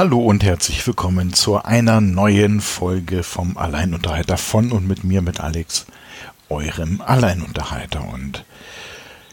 Hallo 0.00 0.18
und 0.18 0.42
herzlich 0.42 0.86
willkommen 0.86 1.34
zu 1.34 1.62
einer 1.62 2.00
neuen 2.00 2.62
Folge 2.62 3.22
vom 3.22 3.58
Alleinunterhalter 3.58 4.38
von 4.38 4.72
und 4.72 4.88
mit 4.88 5.04
mir, 5.04 5.20
mit 5.20 5.40
Alex, 5.40 5.84
eurem 6.48 7.02
Alleinunterhalter. 7.02 8.08
Und 8.08 8.46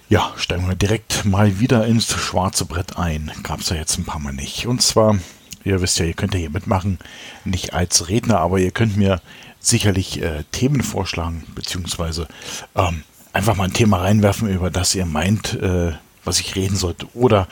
ja, 0.10 0.34
steigen 0.36 0.68
wir 0.68 0.76
direkt 0.76 1.24
mal 1.24 1.62
wieder 1.62 1.88
ins 1.88 2.12
schwarze 2.12 2.66
Brett 2.66 2.98
ein. 2.98 3.32
Gab 3.44 3.62
es 3.62 3.70
ja 3.70 3.78
jetzt 3.78 3.98
ein 3.98 4.04
paar 4.04 4.20
Mal 4.20 4.34
nicht. 4.34 4.68
Und 4.68 4.82
zwar, 4.82 5.18
ihr 5.64 5.82
wisst 5.82 6.00
ja, 6.00 6.06
ihr 6.06 6.16
könnt 6.16 6.34
ja 6.34 6.42
hier 6.42 6.50
mitmachen, 6.50 7.00
nicht 7.46 7.74
als 7.74 8.10
Redner, 8.10 8.42
aber 8.42 8.60
ihr 8.60 8.72
könnt 8.72 8.98
mir 8.98 9.22
sicherlich 9.62 10.22
äh, 10.22 10.44
Themen 10.52 10.84
vorschlagen, 10.84 11.46
beziehungsweise 11.56 12.28
ähm, 12.76 13.04
einfach 13.32 13.56
mal 13.56 13.64
ein 13.70 13.74
Thema 13.74 14.02
reinwerfen, 14.02 14.50
über 14.50 14.70
das 14.70 14.96
ihr 14.96 15.06
meint, 15.06 15.54
äh, 15.62 15.94
was 16.26 16.42
ich 16.42 16.58
reden 16.58 16.76
sollte. 16.76 17.08
Oder 17.14 17.48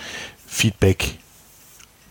Feedback, 0.46 1.18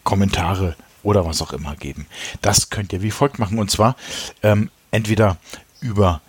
Kommentare 0.02 0.76
oder 1.04 1.24
was 1.24 1.40
auch 1.42 1.52
immer 1.52 1.76
geben. 1.76 2.06
Das 2.42 2.70
könnt 2.70 2.92
ihr 2.92 3.02
wie 3.02 3.12
folgt 3.12 3.38
machen. 3.38 3.58
Und 3.58 3.70
zwar 3.70 3.94
ähm, 4.42 4.70
entweder 4.90 5.36
über, 5.80 6.20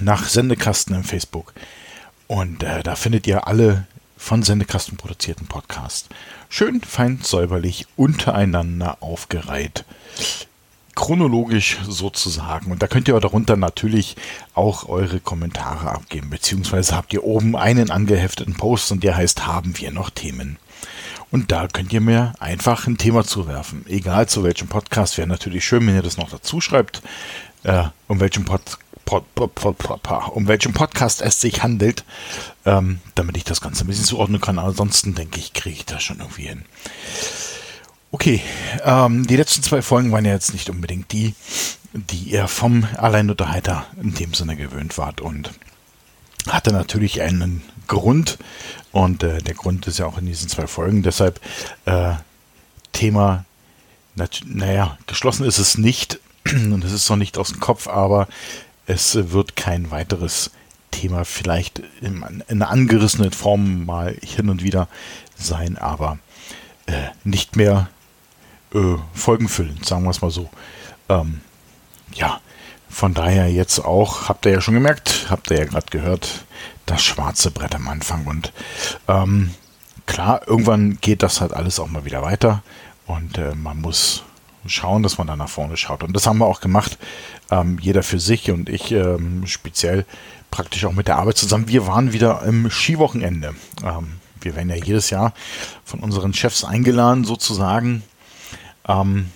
nach 0.00 0.28
Sendekasten 0.28 0.94
im 0.94 1.04
Facebook. 1.04 1.52
Und 2.26 2.62
äh, 2.62 2.82
da 2.82 2.96
findet 2.96 3.26
ihr 3.26 3.46
alle 3.46 3.86
von 4.16 4.42
Sendekasten 4.42 4.96
produzierten 4.96 5.46
Podcasts. 5.46 6.08
Schön, 6.48 6.80
fein, 6.80 7.20
säuberlich, 7.22 7.86
untereinander 7.96 8.98
aufgereiht 9.00 9.84
chronologisch 10.94 11.78
sozusagen. 11.88 12.70
Und 12.70 12.82
da 12.82 12.86
könnt 12.86 13.08
ihr 13.08 13.18
darunter 13.20 13.56
natürlich 13.56 14.16
auch 14.54 14.88
eure 14.88 15.20
Kommentare 15.20 15.90
abgeben, 15.90 16.30
beziehungsweise 16.30 16.96
habt 16.96 17.12
ihr 17.12 17.24
oben 17.24 17.56
einen 17.56 17.90
angehefteten 17.90 18.54
Post 18.54 18.92
und 18.92 19.04
der 19.04 19.16
heißt, 19.16 19.46
haben 19.46 19.78
wir 19.78 19.90
noch 19.90 20.10
Themen? 20.10 20.58
Und 21.30 21.50
da 21.50 21.66
könnt 21.66 21.92
ihr 21.92 22.00
mir 22.00 22.32
einfach 22.38 22.86
ein 22.86 22.96
Thema 22.96 23.24
zuwerfen. 23.24 23.84
Egal 23.88 24.28
zu 24.28 24.44
welchem 24.44 24.68
Podcast, 24.68 25.18
wäre 25.18 25.26
natürlich 25.26 25.64
schön, 25.64 25.86
wenn 25.86 25.96
ihr 25.96 26.02
das 26.02 26.16
noch 26.16 26.30
dazu 26.30 26.60
schreibt, 26.60 27.02
äh, 27.64 27.84
um 28.06 28.20
welchen 28.20 28.44
Pod, 28.44 28.60
Pod, 29.04 29.24
Pod, 29.34 29.76
um 30.30 30.46
welchen 30.46 30.72
Podcast 30.72 31.22
es 31.22 31.40
sich 31.40 31.62
handelt, 31.62 32.04
ähm, 32.64 33.00
damit 33.16 33.36
ich 33.36 33.44
das 33.44 33.60
Ganze 33.60 33.84
ein 33.84 33.88
bisschen 33.88 34.04
zuordnen 34.04 34.40
kann. 34.40 34.58
Ansonsten 34.58 35.14
denke 35.14 35.40
ich, 35.40 35.52
kriege 35.52 35.76
ich 35.76 35.86
das 35.86 36.02
schon 36.02 36.20
irgendwie 36.20 36.46
hin. 36.46 36.64
Okay, 38.14 38.40
ähm, 38.84 39.26
die 39.26 39.34
letzten 39.34 39.64
zwei 39.64 39.82
Folgen 39.82 40.12
waren 40.12 40.24
ja 40.24 40.34
jetzt 40.34 40.52
nicht 40.52 40.70
unbedingt 40.70 41.10
die, 41.10 41.34
die 41.94 42.30
ihr 42.30 42.46
vom 42.46 42.86
Alleinunterhalter 42.96 43.86
in 44.00 44.14
dem 44.14 44.34
Sinne 44.34 44.54
gewöhnt 44.54 44.96
wart 44.98 45.20
und 45.20 45.50
hatte 46.48 46.72
natürlich 46.72 47.22
einen 47.22 47.62
Grund 47.88 48.38
und 48.92 49.24
äh, 49.24 49.38
der 49.38 49.54
Grund 49.54 49.88
ist 49.88 49.98
ja 49.98 50.06
auch 50.06 50.16
in 50.16 50.26
diesen 50.26 50.48
zwei 50.48 50.68
Folgen. 50.68 51.02
Deshalb 51.02 51.40
äh, 51.86 52.12
Thema, 52.92 53.46
naja, 54.44 54.96
geschlossen 55.08 55.44
ist 55.44 55.58
es 55.58 55.76
nicht 55.76 56.20
und 56.46 56.84
es 56.84 56.92
ist 56.92 57.10
noch 57.10 57.16
nicht 57.16 57.36
aus 57.36 57.48
dem 57.48 57.58
Kopf, 57.58 57.88
aber 57.88 58.28
es 58.86 59.32
wird 59.32 59.56
kein 59.56 59.90
weiteres 59.90 60.52
Thema 60.92 61.24
vielleicht 61.24 61.82
in, 62.00 62.24
in 62.46 62.62
einer 62.62 62.70
angerissenen 62.70 63.32
Form 63.32 63.84
mal 63.84 64.16
hin 64.22 64.50
und 64.50 64.62
wieder 64.62 64.86
sein, 65.36 65.76
aber 65.76 66.20
äh, 66.86 67.08
nicht 67.24 67.56
mehr 67.56 67.88
äh, 68.74 68.96
folgenfüllend, 69.12 69.86
sagen 69.86 70.04
wir 70.04 70.10
es 70.10 70.22
mal 70.22 70.30
so. 70.30 70.48
Ähm, 71.08 71.40
ja, 72.14 72.40
von 72.88 73.14
daher 73.14 73.50
jetzt 73.50 73.80
auch, 73.80 74.28
habt 74.28 74.46
ihr 74.46 74.52
ja 74.52 74.60
schon 74.60 74.74
gemerkt, 74.74 75.26
habt 75.28 75.50
ihr 75.50 75.58
ja 75.58 75.64
gerade 75.64 75.86
gehört, 75.90 76.44
das 76.86 77.02
schwarze 77.02 77.50
Brett 77.50 77.74
am 77.74 77.88
Anfang. 77.88 78.26
Und 78.26 78.52
ähm, 79.08 79.50
klar, 80.06 80.42
irgendwann 80.46 80.98
geht 81.00 81.22
das 81.22 81.40
halt 81.40 81.52
alles 81.52 81.80
auch 81.80 81.88
mal 81.88 82.04
wieder 82.04 82.22
weiter 82.22 82.62
und 83.06 83.38
äh, 83.38 83.54
man 83.54 83.80
muss 83.80 84.22
schauen, 84.66 85.02
dass 85.02 85.18
man 85.18 85.26
da 85.26 85.36
nach 85.36 85.48
vorne 85.48 85.76
schaut. 85.76 86.02
Und 86.02 86.14
das 86.14 86.26
haben 86.26 86.38
wir 86.38 86.46
auch 86.46 86.60
gemacht, 86.60 86.98
ähm, 87.50 87.78
jeder 87.80 88.02
für 88.02 88.20
sich 88.20 88.50
und 88.50 88.68
ich 88.68 88.92
ähm, 88.92 89.46
speziell 89.46 90.06
praktisch 90.50 90.84
auch 90.84 90.92
mit 90.92 91.08
der 91.08 91.16
Arbeit 91.16 91.36
zusammen. 91.36 91.68
Wir 91.68 91.86
waren 91.86 92.12
wieder 92.12 92.42
im 92.44 92.70
Skiwochenende. 92.70 93.54
Ähm, 93.82 94.20
wir 94.40 94.56
werden 94.56 94.70
ja 94.70 94.76
jedes 94.76 95.10
Jahr 95.10 95.32
von 95.84 96.00
unseren 96.00 96.32
Chefs 96.32 96.64
eingeladen, 96.64 97.24
sozusagen, 97.24 98.02
ähm, 98.88 99.30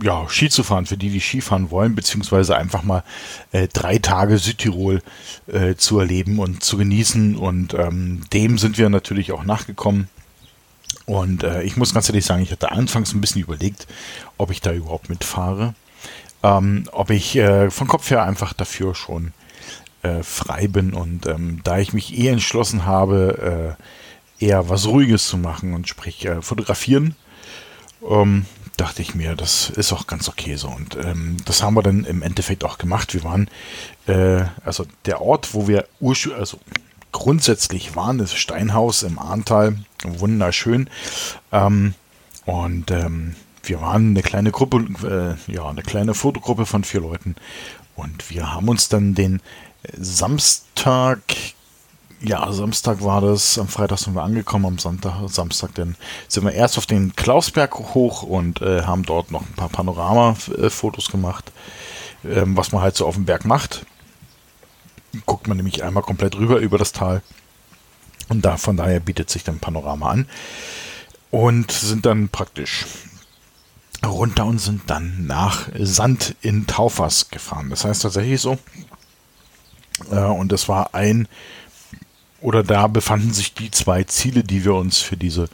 ja, 0.00 0.28
Ski 0.28 0.48
zu 0.48 0.62
fahren, 0.62 0.86
für 0.86 0.96
die, 0.96 1.10
die 1.10 1.20
Skifahren 1.20 1.70
wollen, 1.70 1.94
beziehungsweise 1.94 2.56
einfach 2.56 2.82
mal 2.82 3.04
äh, 3.52 3.68
drei 3.68 3.98
Tage 3.98 4.38
Südtirol 4.38 5.02
äh, 5.46 5.74
zu 5.74 5.98
erleben 5.98 6.38
und 6.38 6.62
zu 6.62 6.78
genießen. 6.78 7.36
Und 7.36 7.74
ähm, 7.74 8.22
dem 8.32 8.58
sind 8.58 8.78
wir 8.78 8.88
natürlich 8.88 9.32
auch 9.32 9.44
nachgekommen. 9.44 10.08
Und 11.04 11.42
äh, 11.42 11.62
ich 11.62 11.76
muss 11.76 11.94
ganz 11.94 12.08
ehrlich 12.08 12.24
sagen, 12.24 12.42
ich 12.42 12.52
hatte 12.52 12.72
anfangs 12.72 13.12
ein 13.12 13.20
bisschen 13.20 13.42
überlegt, 13.42 13.86
ob 14.38 14.50
ich 14.50 14.60
da 14.60 14.72
überhaupt 14.72 15.08
mitfahre. 15.10 15.74
Ähm, 16.42 16.88
ob 16.92 17.10
ich 17.10 17.36
äh, 17.36 17.70
von 17.70 17.86
Kopf 17.86 18.10
her 18.10 18.24
einfach 18.24 18.52
dafür 18.52 18.94
schon 18.94 19.32
äh, 20.02 20.22
frei 20.22 20.68
bin. 20.68 20.94
Und 20.94 21.26
ähm, 21.26 21.60
da 21.64 21.78
ich 21.78 21.92
mich 21.92 22.16
eh 22.18 22.28
entschlossen 22.28 22.86
habe, 22.86 23.76
äh, 24.40 24.44
eher 24.44 24.68
was 24.68 24.86
Ruhiges 24.86 25.28
zu 25.28 25.36
machen 25.36 25.74
und 25.74 25.86
sprich 25.86 26.28
fotografieren, 26.40 27.14
ähm, 28.08 28.46
dachte 28.76 29.02
ich 29.02 29.14
mir, 29.14 29.36
das 29.36 29.70
ist 29.70 29.92
auch 29.92 30.06
ganz 30.06 30.28
okay 30.28 30.56
so. 30.56 30.68
Und 30.68 30.96
ähm, 30.96 31.36
das 31.44 31.62
haben 31.62 31.74
wir 31.74 31.82
dann 31.82 32.04
im 32.04 32.22
Endeffekt 32.22 32.64
auch 32.64 32.78
gemacht. 32.78 33.14
Wir 33.14 33.24
waren, 33.24 33.48
äh, 34.06 34.44
also 34.64 34.86
der 35.04 35.20
Ort, 35.20 35.54
wo 35.54 35.68
wir 35.68 35.86
also 36.36 36.58
grundsätzlich 37.12 37.94
waren, 37.94 38.18
ist 38.20 38.34
Steinhaus 38.34 39.02
im 39.02 39.18
Ahrntal, 39.18 39.78
wunderschön. 40.04 40.88
Ähm, 41.52 41.94
und 42.44 42.90
ähm, 42.90 43.36
wir 43.62 43.80
waren 43.80 44.10
eine 44.10 44.22
kleine 44.22 44.50
Gruppe, 44.50 45.38
äh, 45.48 45.52
ja, 45.52 45.68
eine 45.68 45.82
kleine 45.82 46.14
Fotogruppe 46.14 46.66
von 46.66 46.84
vier 46.84 47.02
Leuten. 47.02 47.36
Und 47.94 48.30
wir 48.30 48.52
haben 48.52 48.68
uns 48.68 48.88
dann 48.88 49.14
den 49.14 49.40
Samstag 49.92 51.20
ja, 52.24 52.52
Samstag 52.52 53.02
war 53.02 53.20
das. 53.20 53.58
Am 53.58 53.68
Freitag 53.68 53.98
sind 53.98 54.14
wir 54.14 54.22
angekommen, 54.22 54.66
am 54.66 54.78
Sonntag, 54.78 55.28
Samstag 55.28 55.74
dann 55.74 55.96
sind 56.28 56.44
wir 56.44 56.52
erst 56.52 56.78
auf 56.78 56.86
den 56.86 57.14
Klausberg 57.16 57.76
hoch 57.94 58.22
und 58.22 58.62
äh, 58.62 58.82
haben 58.82 59.02
dort 59.02 59.30
noch 59.30 59.42
ein 59.42 59.54
paar 59.54 59.68
Panorama-Fotos 59.68 61.10
gemacht, 61.10 61.52
ähm, 62.24 62.56
was 62.56 62.72
man 62.72 62.82
halt 62.82 62.96
so 62.96 63.06
auf 63.06 63.16
dem 63.16 63.24
Berg 63.24 63.44
macht. 63.44 63.86
Guckt 65.26 65.48
man 65.48 65.56
nämlich 65.56 65.82
einmal 65.82 66.02
komplett 66.02 66.36
rüber 66.36 66.58
über 66.58 66.78
das 66.78 66.92
Tal 66.92 67.22
und 68.28 68.44
da 68.44 68.56
von 68.56 68.76
daher 68.76 69.00
bietet 69.00 69.28
sich 69.28 69.44
dann 69.44 69.58
Panorama 69.58 70.10
an 70.10 70.26
und 71.30 71.72
sind 71.72 72.06
dann 72.06 72.28
praktisch 72.28 72.86
runter 74.04 74.46
und 74.46 74.58
sind 74.58 74.82
dann 74.88 75.26
nach 75.26 75.68
Sand 75.78 76.34
in 76.40 76.66
Taufers 76.66 77.30
gefahren. 77.30 77.70
Das 77.70 77.84
heißt 77.84 78.02
tatsächlich 78.02 78.40
so. 78.40 78.58
Äh, 80.10 80.16
und 80.16 80.52
das 80.52 80.68
war 80.68 80.94
ein 80.94 81.28
oder 82.42 82.62
da 82.62 82.86
befanden 82.88 83.32
sich 83.32 83.54
die 83.54 83.70
zwei 83.70 84.04
Ziele, 84.04 84.44
die 84.44 84.64
wir 84.64 84.74
uns 84.74 84.98
für 84.98 85.16
diese 85.16 85.48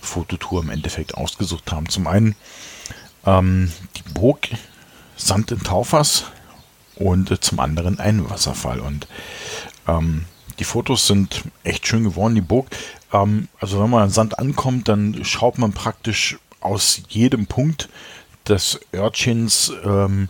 Fototour 0.00 0.62
im 0.62 0.70
Endeffekt 0.70 1.14
ausgesucht 1.14 1.72
haben. 1.72 1.88
Zum 1.88 2.06
einen 2.06 2.34
ähm, 3.24 3.72
die 3.96 4.12
Burg 4.12 4.48
Sand 5.16 5.52
in 5.52 5.60
Taufers 5.60 6.24
und 6.96 7.30
äh, 7.30 7.40
zum 7.40 7.60
anderen 7.60 8.00
ein 8.00 8.28
Wasserfall. 8.28 8.80
Und 8.80 9.06
ähm, 9.86 10.24
die 10.58 10.64
Fotos 10.64 11.06
sind 11.06 11.44
echt 11.62 11.86
schön 11.86 12.04
geworden. 12.04 12.34
Die 12.34 12.40
Burg, 12.40 12.66
ähm, 13.12 13.48
also 13.60 13.80
wenn 13.82 13.90
man 13.90 14.02
an 14.02 14.10
Sand 14.10 14.38
ankommt, 14.38 14.88
dann 14.88 15.24
schaut 15.24 15.58
man 15.58 15.72
praktisch 15.72 16.38
aus 16.60 17.02
jedem 17.08 17.46
Punkt 17.46 17.88
des 18.48 18.80
Örtchens 18.92 19.72
ähm, 19.84 20.28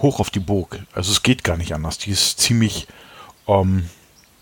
hoch 0.00 0.20
auf 0.20 0.30
die 0.30 0.40
Burg. 0.40 0.84
Also 0.92 1.12
es 1.12 1.22
geht 1.22 1.44
gar 1.44 1.56
nicht 1.56 1.74
anders. 1.74 1.98
Die 1.98 2.10
ist 2.10 2.38
ziemlich 2.38 2.86
ähm, 3.46 3.88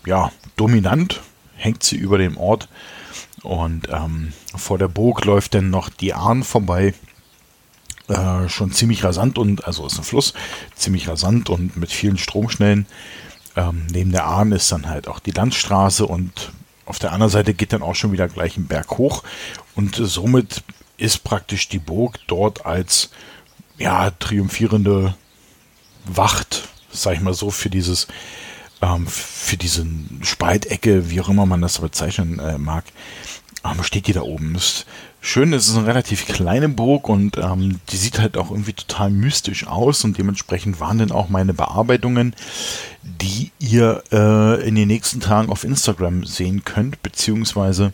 ja, 0.05 0.31
dominant 0.55 1.21
hängt 1.55 1.83
sie 1.83 1.95
über 1.95 2.17
dem 2.17 2.37
Ort. 2.37 2.67
Und 3.41 3.89
ähm, 3.91 4.33
vor 4.55 4.77
der 4.77 4.87
Burg 4.87 5.25
läuft 5.25 5.53
dann 5.53 5.69
noch 5.69 5.89
die 5.89 6.13
Ahn 6.13 6.43
vorbei. 6.43 6.93
Äh, 8.07 8.49
schon 8.49 8.71
ziemlich 8.71 9.03
rasant 9.03 9.37
und, 9.37 9.65
also 9.65 9.85
ist 9.85 9.97
ein 9.97 10.03
Fluss, 10.03 10.33
ziemlich 10.75 11.07
rasant 11.07 11.49
und 11.49 11.77
mit 11.77 11.91
vielen 11.91 12.17
Stromschnellen. 12.17 12.85
Ähm, 13.55 13.87
neben 13.91 14.11
der 14.11 14.25
Ahn 14.25 14.51
ist 14.51 14.71
dann 14.71 14.89
halt 14.89 15.07
auch 15.07 15.19
die 15.19 15.31
Landstraße 15.31 16.05
und 16.05 16.51
auf 16.85 16.99
der 16.99 17.13
anderen 17.13 17.31
Seite 17.31 17.53
geht 17.53 17.71
dann 17.71 17.81
auch 17.81 17.95
schon 17.95 18.11
wieder 18.11 18.27
gleich 18.27 18.57
ein 18.57 18.67
Berg 18.67 18.97
hoch 18.97 19.23
und 19.75 19.95
somit 19.95 20.63
ist 20.97 21.23
praktisch 21.23 21.69
die 21.69 21.79
Burg 21.79 22.19
dort 22.27 22.65
als 22.65 23.09
ja, 23.77 24.11
triumphierende 24.11 25.15
Wacht, 26.05 26.67
sag 26.91 27.15
ich 27.15 27.21
mal 27.21 27.33
so, 27.33 27.51
für 27.51 27.69
dieses, 27.69 28.07
ähm, 28.83 29.07
für 29.07 29.57
diese 29.57 29.85
Spaltecke, 30.21 31.09
wie 31.09 31.21
auch 31.21 31.29
immer 31.29 31.45
man 31.45 31.61
das 31.61 31.79
bezeichnen 31.79 32.39
äh, 32.39 32.57
mag, 32.57 32.83
ähm, 33.63 33.83
steht 33.83 34.07
die 34.07 34.13
da 34.13 34.21
oben. 34.21 34.53
Das 34.53 34.85
Schön, 35.25 35.53
es 35.53 35.69
ist 35.69 35.77
eine 35.77 35.87
relativ 35.87 36.25
kleine 36.25 36.67
Burg 36.67 37.07
und 37.07 37.37
ähm, 37.37 37.79
die 37.89 37.95
sieht 37.95 38.19
halt 38.19 38.35
auch 38.35 38.51
irgendwie 38.51 38.73
total 38.73 39.09
mystisch 39.09 39.65
aus 39.65 40.03
und 40.03 40.17
dementsprechend 40.17 40.81
waren 40.81 40.97
dann 40.97 41.13
auch 41.13 41.29
meine 41.29 41.53
Bearbeitungen, 41.53 42.35
die 43.03 43.53
ihr 43.57 44.03
äh, 44.11 44.67
in 44.67 44.75
den 44.75 44.89
nächsten 44.89 45.21
Tagen 45.21 45.49
auf 45.49 45.63
Instagram 45.63 46.25
sehen 46.25 46.65
könnt, 46.65 47.01
beziehungsweise 47.03 47.93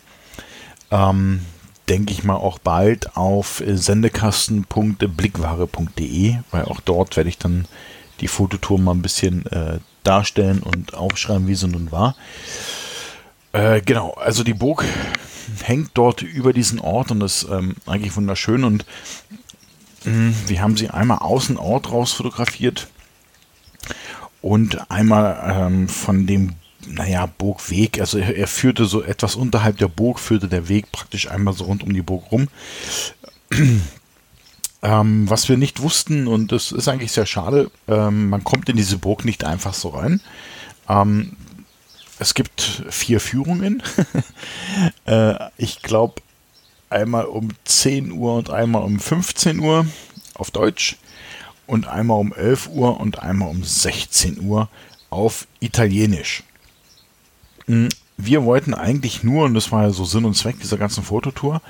ähm, 0.90 1.42
denke 1.88 2.12
ich 2.12 2.24
mal 2.24 2.34
auch 2.34 2.58
bald 2.58 3.16
auf 3.16 3.62
sendekasten.blickware.de, 3.64 6.34
weil 6.50 6.64
auch 6.64 6.80
dort 6.80 7.16
werde 7.16 7.30
ich 7.30 7.38
dann 7.38 7.66
die 8.20 8.28
Fototour 8.28 8.80
mal 8.80 8.90
ein 8.90 9.02
bisschen 9.02 9.46
äh, 9.46 9.78
darstellen 10.04 10.62
und 10.62 10.94
aufschreiben, 10.94 11.48
wie 11.48 11.54
sie 11.54 11.68
nun 11.68 11.92
war. 11.92 12.16
Äh, 13.52 13.80
genau, 13.80 14.12
also 14.12 14.44
die 14.44 14.54
Burg 14.54 14.84
hängt 15.62 15.90
dort 15.94 16.22
über 16.22 16.52
diesen 16.52 16.78
Ort 16.78 17.10
und 17.10 17.20
ist 17.22 17.46
ähm, 17.50 17.74
eigentlich 17.86 18.14
wunderschön 18.16 18.64
und 18.64 18.84
mh, 20.04 20.12
hm, 20.12 20.34
wir 20.46 20.62
haben 20.62 20.76
sie 20.76 20.90
einmal 20.90 21.18
außen 21.18 21.56
Ort 21.56 21.90
raus 21.90 22.12
fotografiert 22.12 22.88
und 24.42 24.90
einmal 24.90 25.54
ähm, 25.54 25.88
von 25.88 26.26
dem 26.26 26.54
naja, 26.86 27.26
Burgweg, 27.26 28.00
also 28.00 28.18
er, 28.18 28.34
er, 28.36 28.46
führte 28.46 28.86
so 28.86 29.02
etwas 29.02 29.36
unterhalb 29.36 29.76
der 29.76 29.88
Burg, 29.88 30.18
führte 30.18 30.48
der 30.48 30.68
Weg 30.68 30.90
praktisch 30.92 31.30
einmal 31.30 31.52
so 31.52 31.64
rund 31.64 31.82
um 31.82 31.92
die 31.92 32.02
Burg 32.02 32.32
rum. 32.32 32.48
Ähm, 34.82 35.28
was 35.28 35.48
wir 35.48 35.56
nicht 35.56 35.82
wussten, 35.82 36.26
und 36.26 36.52
das 36.52 36.72
ist 36.72 36.88
eigentlich 36.88 37.12
sehr 37.12 37.26
schade, 37.26 37.70
ähm, 37.86 38.30
man 38.30 38.44
kommt 38.44 38.68
in 38.68 38.76
diese 38.76 38.96
Burg 38.98 39.24
nicht 39.24 39.44
einfach 39.44 39.74
so 39.74 39.90
rein. 39.90 40.20
Ähm, 40.88 41.36
es 42.18 42.34
gibt 42.34 42.84
vier 42.88 43.20
Führungen. 43.20 43.82
äh, 45.06 45.34
ich 45.58 45.82
glaube, 45.82 46.22
einmal 46.88 47.26
um 47.26 47.48
10 47.64 48.12
Uhr 48.12 48.36
und 48.36 48.50
einmal 48.50 48.82
um 48.82 48.98
15 48.98 49.58
Uhr 49.60 49.86
auf 50.34 50.50
Deutsch 50.50 50.96
und 51.66 51.86
einmal 51.86 52.18
um 52.18 52.32
11 52.32 52.68
Uhr 52.68 53.00
und 53.00 53.20
einmal 53.20 53.48
um 53.48 53.62
16 53.62 54.40
Uhr 54.40 54.68
auf 55.08 55.46
Italienisch. 55.60 56.42
Hm, 57.66 57.88
wir 58.16 58.44
wollten 58.44 58.74
eigentlich 58.74 59.22
nur, 59.22 59.44
und 59.44 59.54
das 59.54 59.72
war 59.72 59.84
ja 59.84 59.90
so 59.90 60.04
Sinn 60.04 60.24
und 60.24 60.36
Zweck 60.36 60.58
dieser 60.60 60.78
ganzen 60.78 61.04
Fototour, 61.04 61.62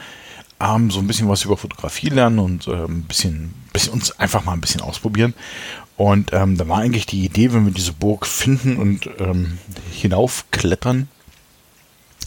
ähm, 0.60 0.90
so 0.90 1.00
ein 1.00 1.06
bisschen 1.06 1.28
was 1.28 1.44
über 1.44 1.56
Fotografie 1.56 2.10
lernen 2.10 2.38
und 2.38 2.66
äh, 2.68 2.84
ein 2.84 3.02
bisschen, 3.02 3.54
bisschen 3.72 3.92
uns 3.92 4.18
einfach 4.18 4.44
mal 4.44 4.52
ein 4.52 4.60
bisschen 4.60 4.82
ausprobieren. 4.82 5.34
Und 5.96 6.32
ähm, 6.32 6.56
da 6.56 6.66
war 6.68 6.78
eigentlich 6.78 7.06
die 7.06 7.24
Idee, 7.24 7.52
wenn 7.52 7.66
wir 7.66 7.72
diese 7.72 7.92
Burg 7.92 8.26
finden 8.26 8.76
und 8.76 9.08
ähm, 9.18 9.58
hinaufklettern, 9.92 11.08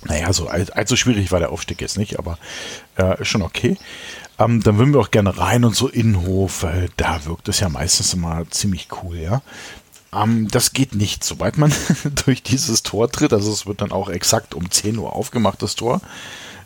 naja, 0.06 0.34
so 0.34 0.48
allzu 0.48 0.96
schwierig 0.96 1.32
war 1.32 1.40
der 1.40 1.52
Aufstieg 1.52 1.82
jetzt 1.82 1.98
nicht, 1.98 2.20
aber 2.20 2.38
äh, 2.98 3.22
ist 3.22 3.30
schon 3.30 3.42
okay. 3.42 3.78
Ähm, 4.38 4.62
dann 4.62 4.78
würden 4.78 4.94
wir 4.94 5.00
auch 5.00 5.12
gerne 5.12 5.38
rein 5.38 5.64
und 5.64 5.76
so 5.76 5.88
Innenhof, 5.88 6.64
weil 6.64 6.90
da 6.98 7.26
wirkt 7.26 7.48
es 7.48 7.62
ja 7.62 7.70
meistens 7.70 8.14
immer 8.14 8.44
ziemlich 8.50 8.90
cool, 9.04 9.18
ja. 9.18 9.42
Ähm, 10.14 10.50
das 10.50 10.74
geht 10.74 10.94
nicht, 10.94 11.24
sobald 11.24 11.58
man 11.58 11.74
durch 12.26 12.44
dieses 12.44 12.84
Tor 12.84 13.12
tritt. 13.12 13.34
Also 13.34 13.52
es 13.52 13.66
wird 13.66 13.82
dann 13.82 13.92
auch 13.92 14.10
exakt 14.10 14.54
um 14.54 14.70
10 14.70 14.98
Uhr 14.98 15.14
aufgemacht, 15.14 15.62
das 15.62 15.76
Tor. 15.76 16.02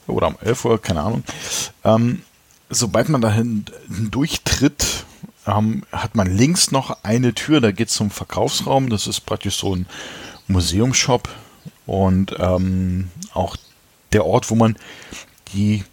Oder 0.08 0.28
um 0.28 0.38
11 0.42 0.66
Uhr, 0.66 0.82
keine 0.82 1.02
Ahnung. 1.02 1.24
Ähm, 1.84 2.22
sobald 2.70 3.10
man 3.10 3.22
dahin 3.22 3.66
durchtritt, 3.88 5.06
ähm, 5.46 5.84
hat 5.92 6.16
man 6.16 6.28
links 6.28 6.72
noch 6.72 7.04
eine 7.04 7.34
Tür, 7.34 7.62
da 7.62 7.72
geht 7.72 7.90
es 7.90 7.96
zum 7.96 8.12
Verkaufsraum. 8.12 8.90
Das 8.90 9.08
ist 9.08 9.22
praktisch 9.22 9.58
so 9.58 9.76
ein 9.76 9.86
Museumshop 10.48 11.30
und 11.86 12.36
ähm, 12.40 13.10
auch 13.34 13.56
der 14.14 14.26
Ort, 14.26 14.50
wo 14.50 14.56
man 14.56 14.78
die 15.54 15.84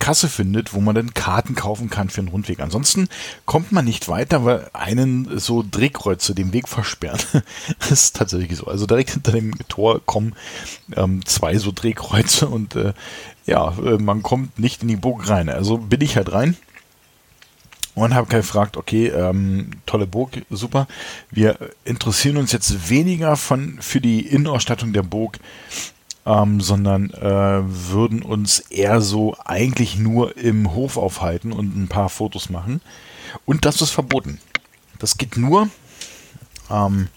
Kasse 0.00 0.28
findet, 0.28 0.74
wo 0.74 0.80
man 0.80 0.96
dann 0.96 1.14
Karten 1.14 1.54
kaufen 1.54 1.88
kann 1.88 2.10
für 2.10 2.20
einen 2.20 2.28
Rundweg. 2.28 2.58
Ansonsten 2.58 3.08
kommt 3.46 3.70
man 3.70 3.84
nicht 3.84 4.08
weiter, 4.08 4.44
weil 4.44 4.68
einen 4.72 5.38
so 5.38 5.64
Drehkreuze 5.68 6.34
den 6.34 6.52
Weg 6.52 6.66
versperren. 6.66 7.20
das 7.78 7.90
ist 7.92 8.16
tatsächlich 8.16 8.58
so. 8.58 8.66
Also 8.66 8.86
direkt 8.86 9.10
hinter 9.10 9.30
dem 9.30 9.52
Tor 9.68 10.00
kommen 10.04 10.34
ähm, 10.96 11.24
zwei 11.24 11.56
so 11.58 11.70
Drehkreuze 11.72 12.48
und 12.48 12.74
äh, 12.74 12.92
ja, 13.46 13.72
äh, 13.78 13.98
man 13.98 14.22
kommt 14.22 14.58
nicht 14.58 14.82
in 14.82 14.88
die 14.88 14.96
Burg 14.96 15.28
rein. 15.28 15.48
Also 15.48 15.78
bin 15.78 16.00
ich 16.00 16.16
halt 16.16 16.32
rein 16.32 16.56
und 17.94 18.14
habe 18.14 18.28
gefragt, 18.28 18.76
okay, 18.76 19.08
ähm, 19.08 19.70
tolle 19.86 20.06
Burg, 20.06 20.42
super. 20.50 20.86
Wir 21.30 21.58
interessieren 21.84 22.36
uns 22.36 22.52
jetzt 22.52 22.88
weniger 22.88 23.36
von 23.36 23.78
für 23.80 24.00
die 24.00 24.26
Innenausstattung 24.26 24.92
der 24.92 25.02
Burg, 25.02 25.38
ähm, 26.26 26.60
sondern 26.60 27.10
äh, 27.10 27.62
würden 27.64 28.22
uns 28.22 28.60
eher 28.60 29.00
so 29.00 29.36
eigentlich 29.44 29.98
nur 29.98 30.36
im 30.36 30.74
Hof 30.74 30.96
aufhalten 30.96 31.52
und 31.52 31.76
ein 31.76 31.88
paar 31.88 32.08
Fotos 32.08 32.50
machen. 32.50 32.80
Und 33.44 33.64
das 33.64 33.80
ist 33.80 33.90
verboten. 33.90 34.40
Das 34.98 35.16
geht 35.16 35.36
nur 35.36 35.68
ähm, 36.70 37.08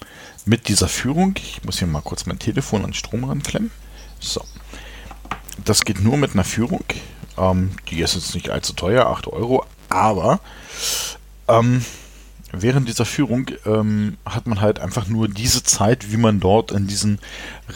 mit 0.45 0.67
dieser 0.67 0.87
Führung. 0.87 1.35
Ich 1.37 1.63
muss 1.63 1.79
hier 1.79 1.87
mal 1.87 2.01
kurz 2.01 2.25
mein 2.25 2.39
Telefon 2.39 2.85
an 2.85 2.93
Strom 2.93 3.23
ranklemmen. 3.23 3.71
So. 4.19 4.41
Das 5.65 5.81
geht 5.81 6.01
nur 6.01 6.17
mit 6.17 6.33
einer 6.33 6.43
Führung. 6.43 6.83
Ähm, 7.37 7.71
die 7.89 8.01
ist 8.01 8.15
jetzt 8.15 8.35
nicht 8.35 8.49
allzu 8.49 8.73
teuer, 8.73 9.07
8 9.07 9.27
Euro, 9.27 9.65
aber 9.89 10.39
ähm, 11.47 11.83
während 12.53 12.87
dieser 12.87 13.05
Führung 13.05 13.47
ähm, 13.65 14.17
hat 14.25 14.45
man 14.45 14.61
halt 14.61 14.79
einfach 14.79 15.07
nur 15.07 15.27
diese 15.27 15.63
Zeit, 15.63 16.11
wie 16.11 16.17
man 16.17 16.39
dort 16.39 16.71
in 16.71 16.85
diesem 16.87 17.17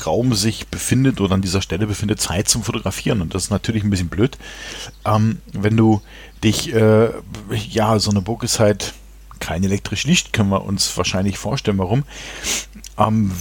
Raum 0.05 0.35
sich 0.35 0.67
befindet 0.67 1.19
oder 1.19 1.33
an 1.33 1.41
dieser 1.41 1.63
Stelle 1.63 1.87
befindet, 1.87 2.21
Zeit 2.21 2.47
zum 2.47 2.63
Fotografieren. 2.63 3.21
Und 3.21 3.33
das 3.33 3.45
ist 3.45 3.49
natürlich 3.49 3.83
ein 3.83 3.89
bisschen 3.89 4.07
blöd. 4.07 4.37
Ähm, 5.03 5.39
wenn 5.51 5.75
du 5.75 6.01
dich, 6.43 6.73
äh, 6.73 7.09
ja, 7.69 7.97
so 7.97 8.11
eine 8.11 8.21
Burg 8.21 8.43
ist 8.43 8.59
halt 8.59 8.93
kein 9.39 9.63
elektrisch 9.63 10.05
Licht, 10.05 10.31
können 10.31 10.49
wir 10.49 10.63
uns 10.63 10.95
wahrscheinlich 10.95 11.39
vorstellen, 11.39 11.79
warum. 11.79 12.03
Ähm, 12.99 13.31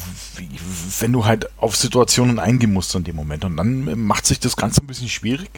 wenn 1.01 1.13
du 1.13 1.27
halt 1.27 1.49
auf 1.59 1.77
Situationen 1.77 2.39
eingehen 2.39 2.73
musst 2.73 2.95
in 2.95 3.05
dem 3.05 3.17
Moment. 3.17 3.45
Und 3.45 3.59
dann 3.59 4.01
macht 4.01 4.27
sich 4.27 4.41
das 4.41 4.57
Ganze 4.57 4.83
ein 4.83 4.87
bisschen 4.87 5.09
schwierig. 5.09 5.51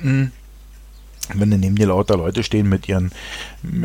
Hm 0.00 0.30
wenn 1.40 1.50
dann 1.50 1.60
neben 1.60 1.76
dir 1.76 1.86
lauter 1.86 2.16
Leute 2.16 2.42
stehen 2.42 2.68
mit 2.68 2.88
ihren 2.88 3.12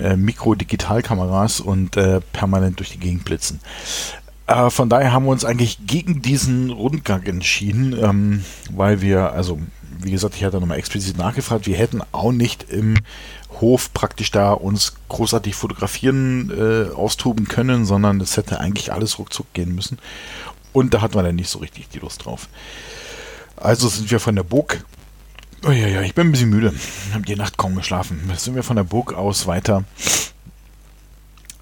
äh, 0.01 0.15
Mikro-Digitalkameras 0.15 1.59
und 1.59 1.97
äh, 1.97 2.21
permanent 2.33 2.79
durch 2.79 2.91
die 2.91 2.99
Gegend 2.99 3.25
blitzen. 3.25 3.59
Äh, 4.47 4.69
von 4.69 4.89
daher 4.89 5.13
haben 5.13 5.25
wir 5.25 5.31
uns 5.31 5.45
eigentlich 5.45 5.79
gegen 5.85 6.21
diesen 6.21 6.71
Rundgang 6.71 7.23
entschieden, 7.23 7.95
ähm, 8.01 8.43
weil 8.71 9.01
wir, 9.01 9.31
also 9.33 9.59
wie 10.01 10.11
gesagt, 10.11 10.35
ich 10.35 10.43
hatte 10.43 10.59
nochmal 10.59 10.79
explizit 10.79 11.17
nachgefragt, 11.17 11.67
wir 11.67 11.77
hätten 11.77 12.01
auch 12.11 12.31
nicht 12.31 12.63
im 12.69 12.95
Hof 13.61 13.93
praktisch 13.93 14.31
da 14.31 14.53
uns 14.53 14.93
großartig 15.09 15.55
fotografieren, 15.55 16.51
äh, 16.51 16.93
austoben 16.93 17.47
können, 17.47 17.85
sondern 17.85 18.21
es 18.21 18.37
hätte 18.37 18.59
eigentlich 18.59 18.93
alles 18.93 19.19
ruckzuck 19.19 19.51
gehen 19.53 19.75
müssen. 19.75 19.99
Und 20.71 20.93
da 20.93 21.01
hatten 21.01 21.15
wir 21.15 21.23
dann 21.23 21.35
nicht 21.35 21.49
so 21.49 21.59
richtig 21.59 21.89
die 21.89 21.99
Lust 21.99 22.25
drauf. 22.25 22.47
Also 23.55 23.87
sind 23.89 24.09
wir 24.09 24.19
von 24.19 24.35
der 24.35 24.43
Burg 24.43 24.85
Oh 25.65 25.71
ja, 25.71 25.87
ja, 25.87 26.01
ich 26.01 26.15
bin 26.15 26.27
ein 26.27 26.31
bisschen 26.31 26.49
müde. 26.49 26.73
Hab 27.13 27.25
die 27.25 27.35
Nacht 27.35 27.57
kaum 27.57 27.75
geschlafen. 27.75 28.21
Jetzt 28.29 28.45
sind 28.45 28.55
wir 28.55 28.63
von 28.63 28.77
der 28.77 28.83
Burg 28.83 29.13
aus 29.13 29.45
weiter 29.45 29.83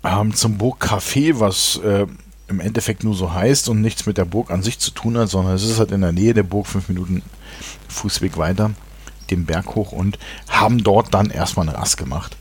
ähm, 0.03 0.35
zum 0.35 0.57
Burgcafé, 0.57 1.39
was 1.39 1.77
äh, 1.83 2.05
im 2.47 2.59
Endeffekt 2.59 3.03
nur 3.03 3.15
so 3.15 3.33
heißt 3.33 3.69
und 3.69 3.81
nichts 3.81 4.05
mit 4.05 4.17
der 4.17 4.25
Burg 4.25 4.51
an 4.51 4.61
sich 4.61 4.79
zu 4.79 4.91
tun 4.91 5.17
hat, 5.17 5.29
sondern 5.29 5.55
es 5.55 5.63
ist 5.63 5.79
halt 5.79 5.91
in 5.91 6.01
der 6.01 6.11
Nähe 6.11 6.33
der 6.33 6.43
Burg, 6.43 6.67
fünf 6.67 6.89
Minuten 6.89 7.23
Fußweg 7.89 8.37
weiter, 8.37 8.71
den 9.31 9.45
Berg 9.45 9.75
hoch 9.75 9.91
und 9.91 10.19
haben 10.47 10.83
dort 10.83 11.13
dann 11.13 11.29
erstmal 11.29 11.67
eine 11.67 11.77
Rast 11.77 11.97
gemacht 11.97 12.37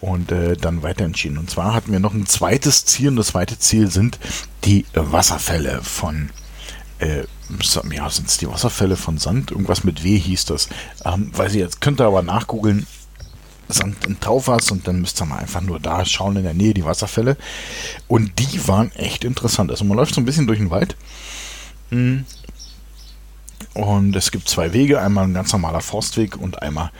und 0.00 0.30
äh, 0.30 0.56
dann 0.56 0.82
weiter 0.82 1.04
entschieden. 1.04 1.38
Und 1.38 1.50
zwar 1.50 1.74
hatten 1.74 1.92
wir 1.92 2.00
noch 2.00 2.14
ein 2.14 2.26
zweites 2.26 2.84
Ziel 2.84 3.08
und 3.08 3.16
das 3.16 3.28
zweite 3.28 3.58
Ziel 3.58 3.90
sind 3.90 4.18
die 4.64 4.86
Wasserfälle 4.94 5.80
von 5.82 6.30
äh, 6.98 7.24
ja, 7.92 8.10
sind 8.10 8.28
es 8.28 8.38
die 8.38 8.48
Wasserfälle 8.48 8.96
von 8.96 9.18
Sand? 9.18 9.50
Irgendwas 9.50 9.84
mit 9.84 10.04
W 10.04 10.18
hieß 10.18 10.46
das. 10.46 10.68
Ähm, 11.04 11.30
weiß 11.36 11.52
ich 11.52 11.60
jetzt, 11.60 11.80
könnt 11.80 12.00
ihr 12.00 12.06
aber 12.06 12.22
nachgoogeln. 12.22 12.86
Sand 13.70 14.06
in 14.06 14.18
Taufers 14.18 14.70
und 14.70 14.88
dann 14.88 15.00
müsst 15.00 15.20
ihr 15.20 15.26
mal 15.26 15.40
einfach 15.40 15.60
nur 15.60 15.78
da 15.78 16.04
schauen 16.06 16.36
in 16.36 16.42
der 16.42 16.54
Nähe 16.54 16.72
die 16.72 16.84
Wasserfälle. 16.84 17.36
Und 18.06 18.38
die 18.38 18.66
waren 18.66 18.90
echt 18.92 19.24
interessant. 19.24 19.70
Also 19.70 19.84
man 19.84 19.96
läuft 19.96 20.14
so 20.14 20.20
ein 20.20 20.24
bisschen 20.24 20.46
durch 20.46 20.58
den 20.58 20.70
Wald. 20.70 20.96
Hm. 21.90 22.24
Und 23.74 24.16
es 24.16 24.30
gibt 24.30 24.48
zwei 24.48 24.72
Wege, 24.72 25.00
einmal 25.00 25.24
ein 25.24 25.34
ganz 25.34 25.52
normaler 25.52 25.80
Forstweg 25.80 26.36
und 26.36 26.62
einmal 26.62 26.90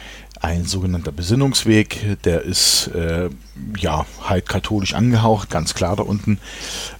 ein 0.40 0.64
sogenannter 0.64 1.12
Besinnungsweg. 1.12 2.22
Der 2.24 2.42
ist 2.42 2.88
äh, 2.88 3.30
ja 3.78 4.06
halt 4.22 4.48
katholisch 4.48 4.94
angehaucht, 4.94 5.50
ganz 5.50 5.74
klar 5.74 5.96
da 5.96 6.02
unten. 6.02 6.38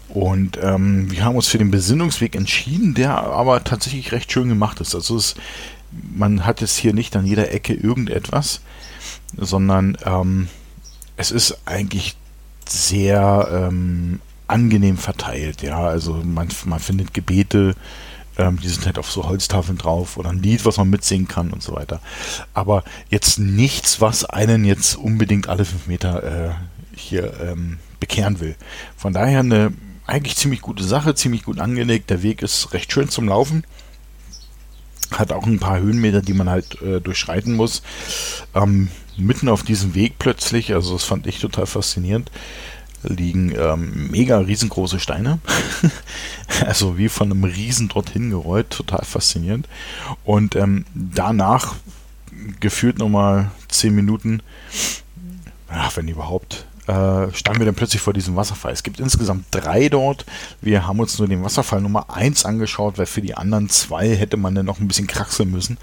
Und 0.08 0.58
ähm, 0.62 1.10
wir 1.10 1.24
haben 1.24 1.36
uns 1.36 1.48
für 1.48 1.58
den 1.58 1.70
Besinnungsweg 1.70 2.34
entschieden, 2.34 2.94
der 2.94 3.18
aber 3.18 3.62
tatsächlich 3.64 4.12
recht 4.12 4.32
schön 4.32 4.48
gemacht 4.48 4.80
ist. 4.80 4.94
Also 4.94 5.16
es, 5.16 5.34
man 5.90 6.46
hat 6.46 6.60
jetzt 6.60 6.76
hier 6.76 6.94
nicht 6.94 7.14
an 7.16 7.26
jeder 7.26 7.52
Ecke 7.52 7.74
irgendetwas, 7.74 8.60
sondern 9.36 9.98
ähm, 10.04 10.48
es 11.16 11.30
ist 11.30 11.58
eigentlich 11.66 12.16
sehr 12.66 13.48
ähm, 13.52 14.20
angenehm 14.46 14.96
verteilt. 14.96 15.62
Ja, 15.62 15.80
also 15.80 16.14
man, 16.24 16.48
man 16.64 16.80
findet 16.80 17.12
Gebete, 17.12 17.74
ähm, 18.38 18.58
die 18.60 18.68
sind 18.68 18.86
halt 18.86 18.98
auf 18.98 19.10
so 19.10 19.24
Holztafeln 19.24 19.76
drauf 19.76 20.16
oder 20.16 20.30
ein 20.30 20.42
Lied, 20.42 20.64
was 20.64 20.78
man 20.78 20.88
mitsingen 20.88 21.28
kann 21.28 21.50
und 21.50 21.62
so 21.62 21.74
weiter. 21.74 22.00
Aber 22.54 22.82
jetzt 23.10 23.38
nichts, 23.38 24.00
was 24.00 24.24
einen 24.24 24.64
jetzt 24.64 24.96
unbedingt 24.96 25.48
alle 25.48 25.66
fünf 25.66 25.86
Meter 25.86 26.22
äh, 26.22 26.50
hier 26.96 27.38
ähm, 27.40 27.78
bekehren 28.00 28.40
will. 28.40 28.56
Von 28.96 29.12
daher 29.12 29.40
eine 29.40 29.72
eigentlich 30.08 30.36
ziemlich 30.36 30.62
gute 30.62 30.82
Sache, 30.84 31.14
ziemlich 31.14 31.44
gut 31.44 31.60
angelegt. 31.60 32.10
Der 32.10 32.22
Weg 32.22 32.42
ist 32.42 32.72
recht 32.72 32.92
schön 32.92 33.08
zum 33.08 33.28
Laufen. 33.28 33.64
Hat 35.12 35.32
auch 35.32 35.46
ein 35.46 35.58
paar 35.58 35.78
Höhenmeter, 35.78 36.22
die 36.22 36.34
man 36.34 36.48
halt 36.48 36.80
äh, 36.82 37.00
durchschreiten 37.00 37.54
muss. 37.54 37.82
Ähm, 38.54 38.88
mitten 39.16 39.48
auf 39.48 39.62
diesem 39.62 39.94
Weg 39.94 40.18
plötzlich, 40.18 40.72
also 40.74 40.94
das 40.94 41.04
fand 41.04 41.26
ich 41.26 41.40
total 41.40 41.66
faszinierend, 41.66 42.30
liegen 43.02 43.54
ähm, 43.56 44.10
mega 44.10 44.38
riesengroße 44.38 44.98
Steine. 44.98 45.40
also 46.66 46.96
wie 46.98 47.08
von 47.08 47.30
einem 47.30 47.44
Riesen 47.44 47.88
dorthin 47.88 48.30
gerollt, 48.30 48.70
total 48.70 49.04
faszinierend. 49.04 49.68
Und 50.24 50.56
ähm, 50.56 50.84
danach 50.94 51.74
gefühlt 52.60 52.98
nochmal 52.98 53.50
10 53.68 53.94
Minuten, 53.94 54.42
ach, 55.68 55.96
wenn 55.96 56.08
überhaupt, 56.08 56.66
äh, 56.88 57.32
standen 57.34 57.60
wir 57.60 57.66
dann 57.66 57.74
plötzlich 57.74 58.00
vor 58.00 58.14
diesem 58.14 58.34
Wasserfall. 58.34 58.72
Es 58.72 58.82
gibt 58.82 58.98
insgesamt 58.98 59.44
drei 59.50 59.88
dort. 59.88 60.24
Wir 60.62 60.86
haben 60.86 60.98
uns 61.00 61.18
nur 61.18 61.28
den 61.28 61.44
Wasserfall 61.44 61.82
Nummer 61.82 62.06
1 62.14 62.46
angeschaut, 62.46 62.96
weil 62.96 63.06
für 63.06 63.20
die 63.20 63.36
anderen 63.36 63.68
zwei 63.68 64.16
hätte 64.16 64.38
man 64.38 64.54
dann 64.54 64.66
noch 64.66 64.80
ein 64.80 64.88
bisschen 64.88 65.06
kraxeln 65.06 65.50
müssen. 65.50 65.76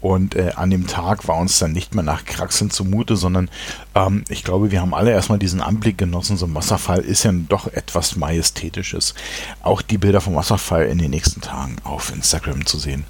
Und 0.00 0.34
äh, 0.34 0.52
an 0.56 0.70
dem 0.70 0.86
Tag 0.86 1.28
war 1.28 1.36
uns 1.36 1.58
dann 1.58 1.72
nicht 1.72 1.94
mehr 1.94 2.02
nach 2.02 2.24
Kraxeln 2.24 2.70
zumute, 2.70 3.16
sondern 3.16 3.50
ähm, 3.94 4.24
ich 4.28 4.44
glaube, 4.44 4.70
wir 4.70 4.80
haben 4.80 4.94
alle 4.94 5.10
erstmal 5.10 5.38
diesen 5.38 5.60
Anblick 5.60 5.98
genossen. 5.98 6.36
So 6.36 6.46
ein 6.46 6.54
Wasserfall 6.54 7.00
ist 7.00 7.22
ja 7.22 7.32
doch 7.32 7.66
etwas 7.66 8.16
Majestätisches. 8.16 9.14
Auch 9.62 9.82
die 9.82 9.98
Bilder 9.98 10.20
vom 10.20 10.34
Wasserfall 10.34 10.86
in 10.86 10.98
den 10.98 11.10
nächsten 11.10 11.42
Tagen 11.42 11.76
auf 11.84 12.10
Instagram 12.12 12.64
zu 12.64 12.78
sem 12.78 13.04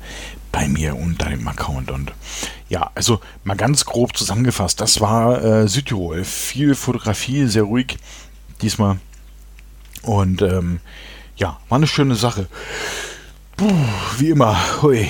bei 0.53 0.69
mir 0.69 0.97
unter 0.97 1.31
dem 1.31 1.47
Account. 1.49 1.91
Und 1.91 2.13
ja, 2.69 2.91
also 2.95 3.21
mal 3.45 3.57
ganz 3.57 3.85
grob 3.85 4.17
zusammengefasst, 4.17 4.81
das 4.81 5.01
war 5.01 5.43
äh, 5.43 5.69
Südtirol. 5.69 6.25
Viel 6.25 6.75
Fotografie, 6.75 7.47
sehr 7.47 7.65
ruhig 7.65 7.99
diesmal. 8.63 8.99
Und 10.03 10.43
ähm, 10.43 10.81
ja, 11.37 11.59
war 11.69 11.77
eine 11.77 11.87
schöne 11.87 12.15
Sache. 12.15 12.49
Puh, 13.57 13.71
wie 14.19 14.31
immer, 14.31 14.57
hui. 14.83 15.09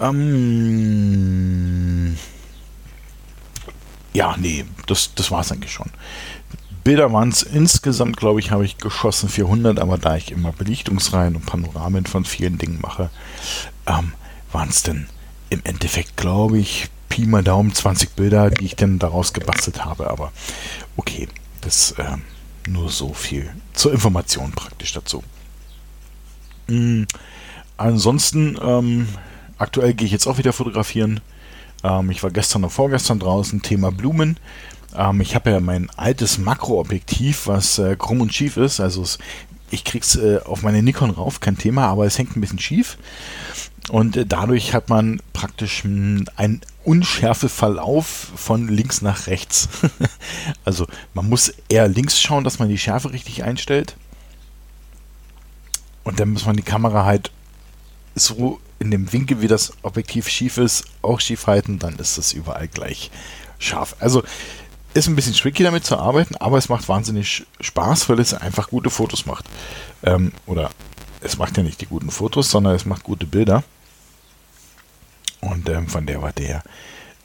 Ähm, 0.00 1.28
ja, 4.12 4.36
nee, 4.38 4.64
das, 4.86 5.14
das 5.14 5.30
war 5.30 5.40
es 5.40 5.52
eigentlich 5.52 5.72
schon. 5.72 5.90
Bilder 6.84 7.12
waren 7.12 7.28
es 7.28 7.42
insgesamt, 7.42 8.16
glaube 8.16 8.40
ich, 8.40 8.50
habe 8.50 8.64
ich 8.64 8.78
geschossen 8.78 9.28
400, 9.28 9.78
aber 9.78 9.98
da 9.98 10.16
ich 10.16 10.32
immer 10.32 10.52
Belichtungsreihen 10.52 11.36
und 11.36 11.44
Panoramen 11.44 12.06
von 12.06 12.24
vielen 12.24 12.56
Dingen 12.56 12.80
mache, 12.80 13.10
ähm, 13.86 14.12
waren 14.52 14.68
es 14.68 14.82
denn 14.82 15.08
im 15.50 15.60
Endeffekt, 15.64 16.16
glaube 16.16 16.58
ich, 16.58 16.88
Pi 17.08 17.26
mal 17.26 17.42
Daumen 17.42 17.74
20 17.74 18.10
Bilder, 18.10 18.50
die 18.50 18.66
ich 18.66 18.76
dann 18.76 18.98
daraus 18.98 19.32
gebastelt 19.32 19.84
habe. 19.84 20.10
Aber 20.10 20.32
okay, 20.96 21.28
das 21.60 21.92
äh, 21.92 22.16
nur 22.68 22.90
so 22.90 23.14
viel 23.14 23.50
zur 23.72 23.92
Information 23.92 24.52
praktisch 24.52 24.92
dazu. 24.92 25.22
Mhm. 26.68 27.06
Ansonsten, 27.76 28.58
ähm, 28.60 29.08
aktuell 29.56 29.94
gehe 29.94 30.06
ich 30.06 30.12
jetzt 30.12 30.26
auch 30.26 30.38
wieder 30.38 30.52
fotografieren. 30.52 31.20
Ähm, 31.82 32.10
ich 32.10 32.22
war 32.22 32.30
gestern 32.30 32.64
und 32.64 32.70
vorgestern 32.70 33.20
draußen, 33.20 33.62
Thema 33.62 33.90
Blumen. 33.92 34.38
Ähm, 34.96 35.20
ich 35.20 35.34
habe 35.34 35.50
ja 35.50 35.60
mein 35.60 35.88
altes 35.96 36.38
Makroobjektiv, 36.38 37.46
was 37.46 37.78
äh, 37.78 37.96
krumm 37.96 38.20
und 38.20 38.34
schief 38.34 38.56
ist. 38.56 38.80
Also 38.80 39.02
es, 39.02 39.18
ich 39.70 39.84
krieg's 39.84 40.16
äh, 40.16 40.40
auf 40.44 40.62
meine 40.62 40.82
Nikon 40.82 41.10
rauf, 41.10 41.40
kein 41.40 41.56
Thema, 41.56 41.86
aber 41.86 42.04
es 42.04 42.18
hängt 42.18 42.36
ein 42.36 42.40
bisschen 42.40 42.58
schief. 42.58 42.98
Und 43.90 44.16
äh, 44.16 44.26
dadurch 44.26 44.74
hat 44.74 44.88
man 44.88 45.20
praktisch 45.32 45.84
hm, 45.84 46.26
einen 46.36 46.60
unschärfe 46.84 47.48
Verlauf 47.48 48.32
von 48.36 48.68
links 48.68 49.02
nach 49.02 49.26
rechts. 49.26 49.68
also 50.64 50.86
man 51.14 51.28
muss 51.28 51.52
eher 51.68 51.88
links 51.88 52.20
schauen, 52.20 52.44
dass 52.44 52.58
man 52.58 52.68
die 52.68 52.78
Schärfe 52.78 53.12
richtig 53.12 53.44
einstellt. 53.44 53.96
Und 56.04 56.20
dann 56.20 56.30
muss 56.30 56.46
man 56.46 56.56
die 56.56 56.62
Kamera 56.62 57.04
halt 57.04 57.30
so 58.14 58.60
in 58.78 58.90
dem 58.90 59.12
Winkel, 59.12 59.40
wie 59.42 59.48
das 59.48 59.72
Objektiv 59.82 60.28
schief 60.28 60.56
ist, 60.56 60.84
auch 61.02 61.20
schief 61.20 61.46
halten, 61.46 61.78
dann 61.78 61.96
ist 61.96 62.16
es 62.16 62.32
überall 62.32 62.68
gleich 62.68 63.10
scharf. 63.58 63.96
Also 64.00 64.22
ist 64.94 65.08
ein 65.08 65.16
bisschen 65.16 65.34
tricky 65.34 65.62
damit 65.62 65.84
zu 65.84 65.98
arbeiten, 65.98 66.36
aber 66.36 66.58
es 66.58 66.68
macht 66.68 66.88
wahnsinnig 66.88 67.46
Spaß, 67.60 68.08
weil 68.08 68.20
es 68.20 68.34
einfach 68.34 68.70
gute 68.70 68.90
Fotos 68.90 69.26
macht. 69.26 69.44
Ähm, 70.02 70.32
oder 70.46 70.70
es 71.20 71.38
macht 71.38 71.56
ja 71.56 71.62
nicht 71.62 71.80
die 71.80 71.86
guten 71.86 72.10
Fotos, 72.10 72.50
sondern 72.50 72.74
es 72.74 72.86
macht 72.86 73.02
gute 73.02 73.26
Bilder. 73.26 73.64
Und 75.40 75.68
ähm, 75.68 75.88
von 75.88 76.06
der 76.06 76.22
Warte 76.22 76.42
her 76.42 76.62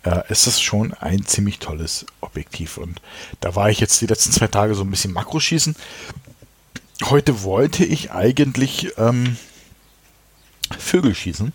äh, 0.04 0.22
ist 0.30 0.48
das 0.48 0.62
schon 0.62 0.94
ein 0.94 1.26
ziemlich 1.26 1.60
tolles 1.60 2.06
Objektiv. 2.22 2.78
Und 2.78 3.02
da 3.40 3.56
war 3.56 3.70
ich 3.70 3.80
jetzt 3.80 4.00
die 4.02 4.06
letzten 4.06 4.32
zwei 4.32 4.48
Tage 4.48 4.76
so 4.76 4.84
ein 4.84 4.92
bisschen 4.92 5.14
Makro 5.14 5.40
schießen. 5.40 5.76
Heute 7.06 7.44
wollte 7.44 7.84
ich 7.84 8.12
eigentlich 8.12 8.94
ähm, 8.98 9.38
Vögel 10.78 11.16
schießen. 11.16 11.54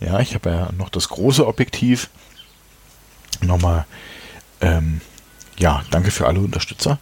Ja, 0.00 0.18
ich 0.20 0.34
habe 0.34 0.50
ja 0.50 0.72
noch 0.72 0.88
das 0.88 1.08
große 1.08 1.46
Objektiv. 1.46 2.10
Nochmal, 3.40 3.86
ähm, 4.60 5.00
ja, 5.58 5.84
danke 5.90 6.10
für 6.10 6.26
alle 6.26 6.40
Unterstützer. 6.40 6.98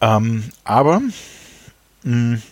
Ähm, 0.00 0.50
aber 0.64 1.00
mh, 1.00 1.12
hm, 2.04 2.42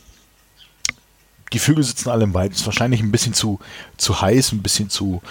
die 1.52 1.58
Vögel 1.58 1.84
sitzen 1.84 2.10
alle 2.10 2.24
im 2.24 2.34
Wald. 2.34 2.52
Ist 2.52 2.66
wahrscheinlich 2.66 3.00
ein 3.00 3.12
bisschen 3.12 3.34
zu, 3.34 3.58
zu 3.96 4.20
heiß, 4.20 4.52
ein 4.52 4.62
bisschen 4.62 4.90
zu 4.90 5.22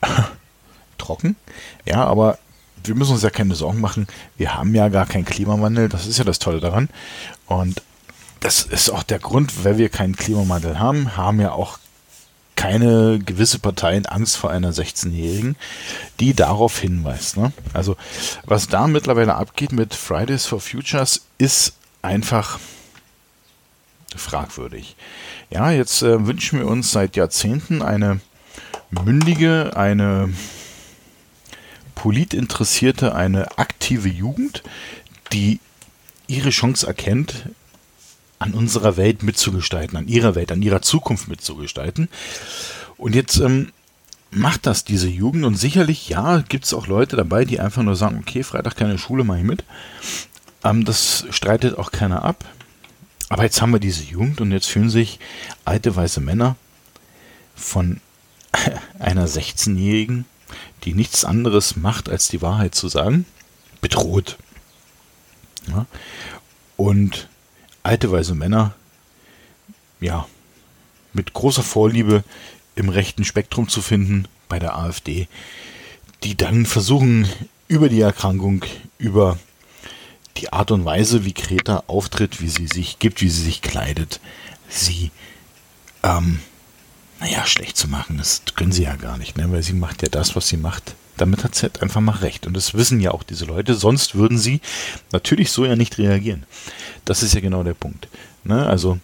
trocken. 0.98 1.36
Ja, 1.84 2.04
aber 2.04 2.38
wir 2.84 2.94
müssen 2.94 3.12
uns 3.12 3.22
ja 3.22 3.30
keine 3.30 3.54
Sorgen 3.54 3.80
machen. 3.80 4.06
Wir 4.36 4.54
haben 4.54 4.74
ja 4.74 4.88
gar 4.88 5.06
keinen 5.06 5.24
Klimawandel. 5.24 5.88
Das 5.88 6.06
ist 6.06 6.18
ja 6.18 6.24
das 6.24 6.38
Tolle 6.38 6.60
daran. 6.60 6.88
Und 7.46 7.82
das 8.40 8.62
ist 8.62 8.90
auch 8.90 9.02
der 9.02 9.18
Grund, 9.18 9.64
weil 9.64 9.78
wir 9.78 9.88
keinen 9.88 10.16
Klimawandel 10.16 10.78
haben, 10.78 11.16
haben 11.16 11.40
ja 11.40 11.52
auch 11.52 11.78
keine 12.56 13.18
gewisse 13.18 13.58
Parteien 13.58 14.06
Angst 14.06 14.36
vor 14.36 14.50
einer 14.50 14.72
16-Jährigen, 14.72 15.56
die 16.20 16.34
darauf 16.34 16.78
hinweist. 16.78 17.36
Ne? 17.36 17.52
Also 17.72 17.96
was 18.44 18.68
da 18.68 18.86
mittlerweile 18.86 19.34
abgeht 19.34 19.72
mit 19.72 19.94
Fridays 19.94 20.46
for 20.46 20.60
Futures 20.60 21.22
ist 21.38 21.74
einfach 22.02 22.60
fragwürdig. 24.14 24.96
Ja, 25.50 25.70
jetzt 25.70 26.02
äh, 26.02 26.26
wünschen 26.26 26.58
wir 26.58 26.66
uns 26.66 26.90
seit 26.90 27.16
Jahrzehnten 27.16 27.82
eine 27.82 28.20
mündige, 28.90 29.76
eine 29.76 30.32
politinteressierte, 31.94 33.14
eine 33.14 33.58
aktive 33.58 34.08
Jugend, 34.08 34.62
die 35.32 35.60
ihre 36.26 36.50
Chance 36.50 36.86
erkennt, 36.86 37.48
an 38.38 38.52
unserer 38.52 38.96
Welt 38.96 39.22
mitzugestalten, 39.22 39.96
an 39.96 40.08
ihrer 40.08 40.34
Welt, 40.34 40.52
an 40.52 40.62
ihrer 40.62 40.82
Zukunft 40.82 41.28
mitzugestalten. 41.28 42.08
Und 42.96 43.14
jetzt 43.14 43.38
ähm, 43.38 43.72
macht 44.30 44.66
das 44.66 44.84
diese 44.84 45.08
Jugend 45.08 45.44
und 45.44 45.56
sicherlich, 45.56 46.08
ja, 46.08 46.42
gibt 46.48 46.64
es 46.64 46.74
auch 46.74 46.86
Leute 46.86 47.16
dabei, 47.16 47.44
die 47.44 47.60
einfach 47.60 47.82
nur 47.82 47.96
sagen, 47.96 48.18
okay, 48.20 48.42
Freitag 48.42 48.76
keine 48.76 48.98
Schule, 48.98 49.24
mache 49.24 49.38
ich 49.38 49.44
mit. 49.44 49.64
Ähm, 50.62 50.84
das 50.84 51.26
streitet 51.30 51.78
auch 51.78 51.90
keiner 51.90 52.24
ab. 52.24 52.44
Aber 53.34 53.42
jetzt 53.42 53.60
haben 53.60 53.72
wir 53.72 53.80
diese 53.80 54.04
Jugend 54.04 54.40
und 54.40 54.52
jetzt 54.52 54.68
fühlen 54.68 54.90
sich 54.90 55.18
alte 55.64 55.96
weiße 55.96 56.20
Männer 56.20 56.54
von 57.56 58.00
einer 59.00 59.26
16-Jährigen, 59.26 60.24
die 60.84 60.94
nichts 60.94 61.24
anderes 61.24 61.74
macht, 61.74 62.08
als 62.08 62.28
die 62.28 62.42
Wahrheit 62.42 62.76
zu 62.76 62.86
sagen, 62.86 63.26
bedroht. 63.80 64.38
Ja? 65.66 65.86
Und 66.76 67.28
alte 67.82 68.12
weiße 68.12 68.36
Männer, 68.36 68.76
ja, 69.98 70.28
mit 71.12 71.34
großer 71.34 71.64
Vorliebe 71.64 72.22
im 72.76 72.88
rechten 72.88 73.24
Spektrum 73.24 73.68
zu 73.68 73.82
finden 73.82 74.28
bei 74.48 74.60
der 74.60 74.78
AfD, 74.78 75.26
die 76.22 76.36
dann 76.36 76.66
versuchen, 76.66 77.28
über 77.66 77.88
die 77.88 78.00
Erkrankung, 78.00 78.64
über 78.98 79.40
die 80.44 80.52
Art 80.52 80.70
und 80.70 80.84
Weise, 80.84 81.24
wie 81.24 81.32
Kreta 81.32 81.84
auftritt, 81.86 82.42
wie 82.42 82.50
sie 82.50 82.66
sich 82.66 82.98
gibt, 82.98 83.22
wie 83.22 83.30
sie 83.30 83.42
sich 83.42 83.62
kleidet, 83.62 84.20
sie 84.68 85.10
ähm, 86.02 86.40
naja, 87.18 87.46
schlecht 87.46 87.78
zu 87.78 87.88
machen, 87.88 88.18
das 88.18 88.42
können 88.54 88.72
sie 88.72 88.82
ja 88.82 88.96
gar 88.96 89.16
nicht, 89.16 89.38
ne? 89.38 89.50
weil 89.50 89.62
sie 89.62 89.72
macht 89.72 90.02
ja 90.02 90.08
das, 90.10 90.36
was 90.36 90.48
sie 90.48 90.58
macht. 90.58 90.94
Damit 91.16 91.44
hat 91.44 91.62
halt 91.62 91.80
einfach 91.80 92.00
mal 92.00 92.16
recht. 92.16 92.46
Und 92.46 92.54
das 92.54 92.74
wissen 92.74 93.00
ja 93.00 93.12
auch 93.12 93.22
diese 93.22 93.46
Leute, 93.46 93.74
sonst 93.74 94.14
würden 94.16 94.36
sie 94.36 94.60
natürlich 95.12 95.50
so 95.52 95.64
ja 95.64 95.76
nicht 95.76 95.96
reagieren. 95.96 96.44
Das 97.06 97.22
ist 97.22 97.34
ja 97.34 97.40
genau 97.40 97.62
der 97.62 97.74
Punkt. 97.74 98.08
Ne? 98.42 98.66
Also, 98.66 98.98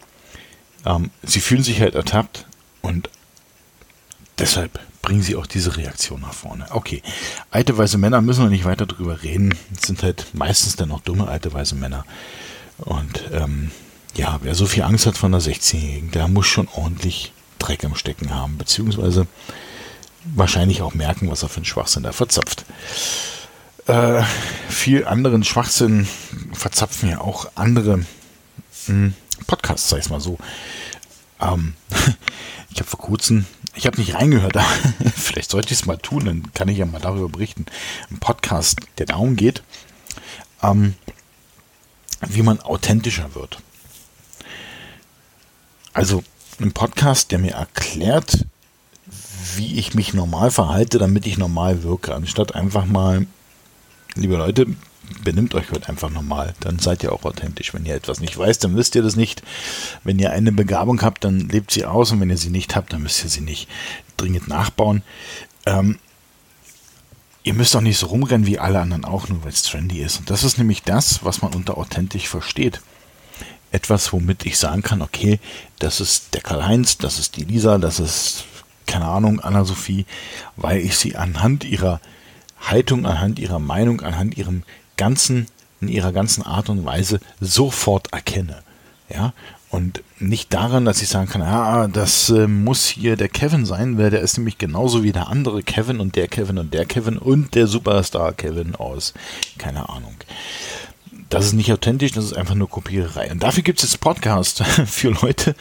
ähm, 0.85 1.11
sie 1.23 1.41
fühlen 1.41 1.63
sich 1.63 1.81
halt 1.81 1.95
ertappt 1.95 2.47
und 2.83 3.09
deshalb 4.39 4.79
bringen 5.03 5.23
sie 5.23 5.37
auch 5.37 5.47
diese 5.47 5.77
Reaktion 5.77 6.21
nach 6.21 6.35
vorne. 6.35 6.67
Okay, 6.71 7.03
alte 7.51 7.77
weiße 7.77 7.99
Männer 7.99 8.21
müssen 8.21 8.45
wir 8.45 8.51
nicht 8.51 8.65
weiter 8.65 8.87
drüber 8.87 9.23
reden. 9.23 9.55
Es 9.75 9.87
sind 9.87 10.03
halt 10.03 10.27
meistens 10.33 10.77
dann 10.77 10.93
auch 10.93 11.01
dumme 11.01 11.29
alte 11.29 11.53
weiße 11.53 11.75
Männer. 11.75 12.05
Und 12.79 13.25
ähm, 13.33 13.71
ja, 14.15 14.39
wer 14.43 14.55
so 14.55 14.67
viel 14.67 14.83
Angst 14.83 15.07
hat 15.07 15.17
von 15.17 15.33
der 15.33 15.41
16-Jährigen, 15.41 16.11
der 16.11 16.29
muss 16.29 16.47
schon 16.47 16.69
ordentlich 16.75 17.33
Dreck 17.59 17.85
am 17.85 17.95
Stecken 17.95 18.35
haben, 18.35 18.59
beziehungsweise 18.59 19.27
wahrscheinlich 20.25 20.83
auch 20.83 20.95
merken, 20.95 21.31
was 21.31 21.43
er 21.43 21.49
für 21.49 21.57
einen 21.57 21.65
Schwachsinn 21.65 22.03
da 22.03 22.13
verzapft. 22.13 22.65
Äh, 23.87 24.23
viel 24.69 25.07
anderen 25.07 25.45
Schwachsinn 25.45 26.09
verzapfen 26.53 27.11
ja 27.11 27.21
auch 27.21 27.51
andere 27.55 27.99
mh, 27.99 28.07
hm, 28.87 29.15
Podcasts, 29.47 29.89
sag 29.89 30.01
ich 30.01 30.11
mal 30.11 30.21
so. 30.21 30.39
Ähm, 31.41 31.75
habe 32.81 32.91
vor 32.91 33.01
kurzem, 33.01 33.47
ich 33.75 33.87
habe 33.87 33.99
nicht 33.99 34.15
reingehört, 34.15 34.57
aber 34.57 34.67
vielleicht 35.15 35.51
sollte 35.51 35.73
ich 35.73 35.81
es 35.81 35.87
mal 35.87 35.99
tun, 35.99 36.25
dann 36.25 36.53
kann 36.55 36.69
ich 36.69 36.79
ja 36.79 36.87
mal 36.87 37.01
darüber 37.01 37.29
berichten. 37.29 37.67
Ein 38.11 38.19
Podcast, 38.19 38.81
der 38.99 39.07
darum 39.07 39.37
geht, 39.37 39.63
ähm, 40.63 40.95
wie 42.27 42.43
man 42.43 42.61
authentischer 42.61 43.35
wird. 43.35 43.59
Also 45.93 46.23
ein 46.61 46.73
Podcast, 46.73 47.31
der 47.31 47.39
mir 47.39 47.53
erklärt, 47.53 48.47
wie 49.57 49.79
ich 49.79 49.95
mich 49.95 50.15
normal 50.15 50.51
verhalte, 50.51 50.99
damit 50.99 51.27
ich 51.27 51.39
normal 51.39 51.83
wirke, 51.83 52.15
anstatt 52.15 52.55
einfach 52.55 52.87
mal, 52.87 53.27
liebe 54.15 54.37
Leute, 54.37 54.67
benimmt 55.25 55.55
euch 55.55 55.71
heute 55.71 55.89
einfach 55.89 56.11
normal, 56.11 56.55
dann 56.61 56.79
seid 56.79 57.03
ihr 57.03 57.13
auch 57.13 57.25
authentisch. 57.25 57.75
Wenn 57.75 57.85
ihr 57.85 57.95
etwas 57.95 58.21
nicht 58.21 58.37
weißt, 58.37 58.65
dann 58.65 58.77
wisst 58.77 58.95
ihr 58.95 59.03
das 59.03 59.17
nicht. 59.17 59.43
Wenn 60.05 60.19
ihr 60.19 60.33
eine 60.33 60.53
Begabung 60.53 61.03
habt, 61.03 61.25
dann 61.25 61.49
lebt 61.49 61.71
sie 61.71 61.85
aus 61.85 62.13
und 62.13 62.21
wenn 62.21 62.31
ihr 62.31 62.39
sie 62.39 62.51
nicht 62.51 62.77
habt, 62.77 62.93
dann 62.93 63.03
müsst 63.03 63.23
ihr 63.25 63.31
sie 63.31 63.41
nicht 63.41 63.69
dringend 64.17 64.49
nachbauen. 64.49 65.03
Ähm, 65.67 65.99
ihr 67.43 67.55
müsst 67.55 67.75
auch 67.77 67.81
nicht 67.81 67.99
so 67.99 68.07
rumrennen 68.07 68.47
wie 68.47 68.59
alle 68.59 68.81
anderen 68.81 69.05
auch, 69.05 69.29
nur 69.29 69.43
weil 69.45 69.53
es 69.53 69.63
trendy 69.63 70.01
ist. 70.01 70.19
Und 70.19 70.31
das 70.31 70.45
ist 70.45 70.59
nämlich 70.59 70.83
das, 70.83 71.25
was 71.25 71.43
man 71.43 71.55
unter 71.55 71.79
authentisch 71.79 72.29
versteht 72.29 72.81
etwas, 73.73 74.13
womit 74.13 74.47
ich 74.47 74.59
sagen 74.59 74.83
kann, 74.83 75.03
okay, 75.03 75.39
das 75.79 76.01
ist 76.01 76.35
der 76.35 76.41
Karl-Heinz, 76.41 76.99
das 76.99 77.19
ist 77.19 77.37
die 77.37 77.45
Lisa, 77.45 77.79
das 77.79 78.01
ist, 78.01 78.45
keine 78.87 79.07
Ahnung, 79.07 79.41
Anna-Sophie, 79.41 80.07
weil 80.57 80.81
ich 80.81 80.97
sie 80.97 81.17
anhand 81.17 81.65
ihrer 81.65 82.01
Haltung, 82.61 83.07
anhand 83.07 83.39
ihrer 83.39 83.59
Meinung, 83.59 84.01
anhand 84.01 84.37
ihrem 84.37 84.65
ganzen, 85.01 85.47
in 85.81 85.89
ihrer 85.89 86.13
ganzen 86.13 86.43
Art 86.43 86.69
und 86.69 86.85
Weise 86.85 87.21
sofort 87.41 88.13
erkenne. 88.13 88.63
Ja, 89.09 89.33
und 89.71 90.03
nicht 90.19 90.53
daran, 90.53 90.85
dass 90.85 91.01
ich 91.01 91.09
sagen 91.09 91.29
kann, 91.29 91.43
ah, 91.43 91.89
das 91.89 92.29
äh, 92.29 92.47
muss 92.47 92.87
hier 92.87 93.17
der 93.17 93.29
Kevin 93.29 93.65
sein, 93.65 93.97
weil 93.97 94.11
der 94.11 94.21
ist 94.21 94.37
nämlich 94.37 94.59
genauso 94.59 95.03
wie 95.03 95.13
der 95.13 95.29
andere 95.29 95.63
Kevin 95.63 96.01
und 96.01 96.17
der 96.17 96.29
Kevin 96.29 96.59
und 96.59 96.75
der 96.75 96.85
Kevin 96.85 97.17
und 97.17 97.55
der 97.55 97.67
Superstar 97.67 98.35
Kevin 98.35 98.75
aus, 98.75 99.15
keine 99.59 99.89
Ahnung. 99.89 100.15
Das 101.31 101.47
ist 101.47 101.55
nicht 101.55 101.73
authentisch, 101.73 102.13
das 102.13 102.27
ist 102.27 102.37
einfach 102.37 102.57
nur 102.57 102.69
Kopiererei. 102.69 103.31
Und 103.31 103.43
dafür 103.43 103.63
gibt 103.63 103.79
es 103.83 103.91
jetzt 103.91 104.01
Podcast 104.01 104.63
für 104.87 105.11
Leute, 105.23 105.55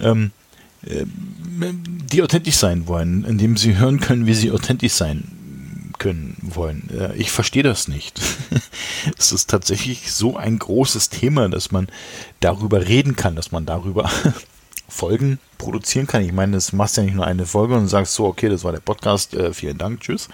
ähm, 0.00 0.30
äh, 0.86 1.04
die 1.04 2.22
authentisch 2.22 2.56
sein 2.56 2.86
wollen, 2.86 3.24
indem 3.24 3.56
sie 3.58 3.76
hören 3.76 4.00
können, 4.00 4.26
wie 4.26 4.34
sie 4.34 4.52
authentisch 4.52 4.94
sein 4.94 5.43
können 5.98 6.36
wollen. 6.40 6.88
Äh, 6.90 7.14
ich 7.16 7.30
verstehe 7.30 7.62
das 7.62 7.88
nicht. 7.88 8.20
es 9.18 9.32
ist 9.32 9.50
tatsächlich 9.50 10.12
so 10.12 10.36
ein 10.36 10.58
großes 10.58 11.08
Thema, 11.08 11.48
dass 11.48 11.72
man 11.72 11.88
darüber 12.40 12.86
reden 12.86 13.16
kann, 13.16 13.36
dass 13.36 13.52
man 13.52 13.66
darüber 13.66 14.10
Folgen 14.88 15.38
produzieren 15.58 16.06
kann. 16.06 16.22
Ich 16.22 16.32
meine, 16.32 16.52
das 16.52 16.72
machst 16.72 16.96
ja 16.96 17.02
nicht 17.02 17.14
nur 17.14 17.26
eine 17.26 17.46
Folge 17.46 17.74
und 17.74 17.88
sagst 17.88 18.14
so, 18.14 18.26
okay, 18.26 18.48
das 18.48 18.64
war 18.64 18.72
der 18.72 18.80
Podcast, 18.80 19.34
äh, 19.34 19.52
vielen 19.52 19.78
Dank, 19.78 20.00
tschüss. 20.00 20.28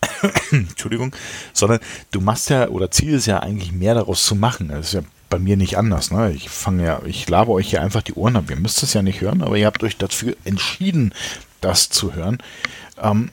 Entschuldigung, 0.50 1.14
sondern 1.52 1.80
du 2.10 2.20
machst 2.20 2.50
ja 2.50 2.68
oder 2.68 2.90
Ziel 2.90 3.14
ist 3.14 3.26
ja 3.26 3.40
eigentlich 3.40 3.72
mehr 3.72 3.94
daraus 3.94 4.24
zu 4.24 4.34
machen. 4.34 4.68
Das 4.68 4.88
ist 4.88 4.94
ja 4.94 5.02
bei 5.30 5.38
mir 5.38 5.56
nicht 5.56 5.78
anders. 5.78 6.10
Ne? 6.10 6.32
Ich 6.32 6.50
fange 6.50 6.84
ja, 6.84 7.00
ich 7.06 7.28
labe 7.28 7.52
euch 7.52 7.70
hier 7.70 7.80
einfach 7.80 8.02
die 8.02 8.14
Ohren 8.14 8.36
ab. 8.36 8.50
Ihr 8.50 8.56
müsst 8.56 8.82
es 8.82 8.92
ja 8.92 9.02
nicht 9.02 9.22
hören, 9.22 9.42
aber 9.42 9.56
ihr 9.56 9.66
habt 9.66 9.82
euch 9.82 9.96
dafür 9.96 10.36
entschieden, 10.44 11.14
das 11.62 11.88
zu 11.88 12.14
hören. 12.14 12.38
Ähm, 13.00 13.30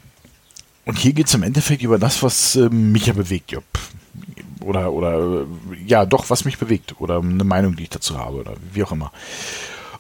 und 0.90 0.98
hier 0.98 1.14
geht 1.14 1.28
es 1.28 1.36
im 1.36 1.44
Endeffekt 1.44 1.84
über 1.84 2.00
das, 2.00 2.24
was 2.24 2.56
äh, 2.56 2.68
mich 2.68 3.06
ja 3.06 3.14
bewegt. 3.14 3.52
Ja, 3.52 3.60
oder, 4.62 4.92
oder, 4.92 5.46
ja, 5.86 6.04
doch, 6.04 6.32
was 6.32 6.46
mich 6.46 6.58
bewegt. 6.58 7.00
Oder 7.00 7.20
eine 7.20 7.44
Meinung, 7.44 7.76
die 7.76 7.84
ich 7.84 7.90
dazu 7.90 8.18
habe. 8.18 8.38
Oder 8.38 8.56
wie 8.74 8.84
auch 8.84 8.92
immer. 8.92 9.12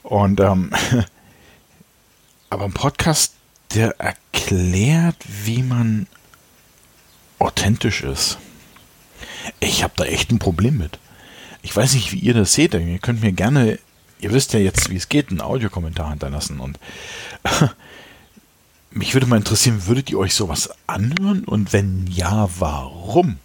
Und 0.02 0.40
ähm, 0.40 0.72
aber 2.50 2.66
ein 2.66 2.74
Podcast, 2.74 3.36
der 3.76 4.00
erklärt, 4.00 5.18
wie 5.44 5.62
man 5.62 6.08
authentisch 7.38 8.02
ist. 8.02 8.40
Ich 9.60 9.84
habe 9.84 9.94
da 9.96 10.06
echt 10.06 10.32
ein 10.32 10.40
Problem 10.40 10.80
mit. 10.80 10.98
Ich 11.62 11.76
weiß 11.76 11.94
nicht, 11.94 12.12
wie 12.14 12.20
ihr 12.20 12.34
das 12.34 12.54
seht. 12.54 12.74
Ihr 12.74 12.98
könnt 12.98 13.22
mir 13.22 13.32
gerne, 13.32 13.78
ihr 14.20 14.34
wisst 14.34 14.54
ja 14.54 14.60
jetzt, 14.60 14.90
wie 14.90 14.96
es 14.96 15.08
geht, 15.08 15.30
einen 15.30 15.42
Audiokommentar 15.42 16.10
hinterlassen. 16.10 16.60
Und 16.60 16.80
mich 18.92 19.14
würde 19.14 19.28
mal 19.28 19.38
interessieren, 19.38 19.88
würdet 19.88 20.10
ihr 20.10 20.20
euch 20.20 20.34
sowas 20.34 20.70
anhören? 20.88 21.44
Und 21.44 21.74
wenn 21.74 22.08
ja, 22.08 22.50
warum? 22.60 23.38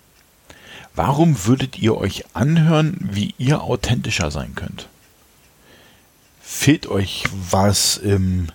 Warum 0.95 1.45
würdet 1.47 1.79
ihr 1.79 1.97
euch 1.97 2.25
anhören, 2.35 2.97
wie 3.01 3.35
ihr 3.39 3.63
authentischer 3.63 4.31
sein 4.31 4.55
könnt? 4.55 4.89
fehlt 6.45 6.87
euch 6.87 7.25
was 7.51 7.97
im, 7.97 8.49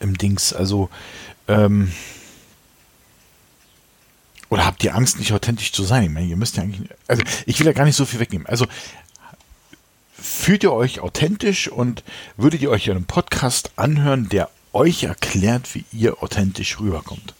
im 0.00 0.18
Dings? 0.18 0.52
Also, 0.52 0.90
ähm, 1.48 1.92
oder 4.50 4.66
habt 4.66 4.82
ihr 4.84 4.94
Angst, 4.94 5.18
nicht 5.18 5.32
authentisch 5.32 5.72
zu 5.72 5.84
sein? 5.84 6.02
Ich 6.02 6.10
meine, 6.10 6.26
ihr 6.26 6.36
müsst 6.36 6.56
ja 6.56 6.64
eigentlich, 6.64 6.90
also 7.06 7.22
ich 7.46 7.58
will 7.58 7.66
ja 7.66 7.72
gar 7.72 7.84
nicht 7.84 7.96
so 7.96 8.04
viel 8.04 8.20
wegnehmen. 8.20 8.46
Also, 8.46 8.66
fühlt 10.20 10.64
ihr 10.64 10.72
euch 10.72 11.00
authentisch 11.00 11.68
und 11.68 12.02
würdet 12.36 12.60
ihr 12.60 12.70
euch 12.70 12.90
einen 12.90 13.04
Podcast 13.04 13.70
anhören, 13.76 14.28
der 14.28 14.50
euch 14.72 15.04
erklärt, 15.04 15.74
wie 15.74 15.84
ihr 15.92 16.22
authentisch 16.22 16.80
rüberkommt? 16.80 17.34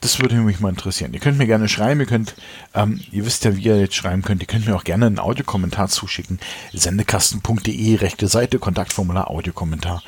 das 0.00 0.20
würde 0.20 0.36
mich 0.36 0.60
mal 0.60 0.68
interessieren. 0.68 1.12
Ihr 1.12 1.20
könnt 1.20 1.38
mir 1.38 1.46
gerne 1.46 1.68
schreiben, 1.68 2.00
ihr 2.00 2.06
könnt, 2.06 2.36
ähm, 2.74 3.00
ihr 3.10 3.26
wisst 3.26 3.44
ja, 3.44 3.56
wie 3.56 3.62
ihr 3.62 3.80
jetzt 3.80 3.96
schreiben 3.96 4.22
könnt, 4.22 4.40
ihr 4.40 4.46
könnt 4.46 4.66
mir 4.66 4.76
auch 4.76 4.84
gerne 4.84 5.06
einen 5.06 5.18
Audiokommentar 5.18 5.88
zuschicken. 5.88 6.38
Sendekasten.de, 6.72 7.96
rechte 7.96 8.28
Seite, 8.28 8.58
Kontaktformular, 8.58 9.28
Audiokommentar. 9.28 10.02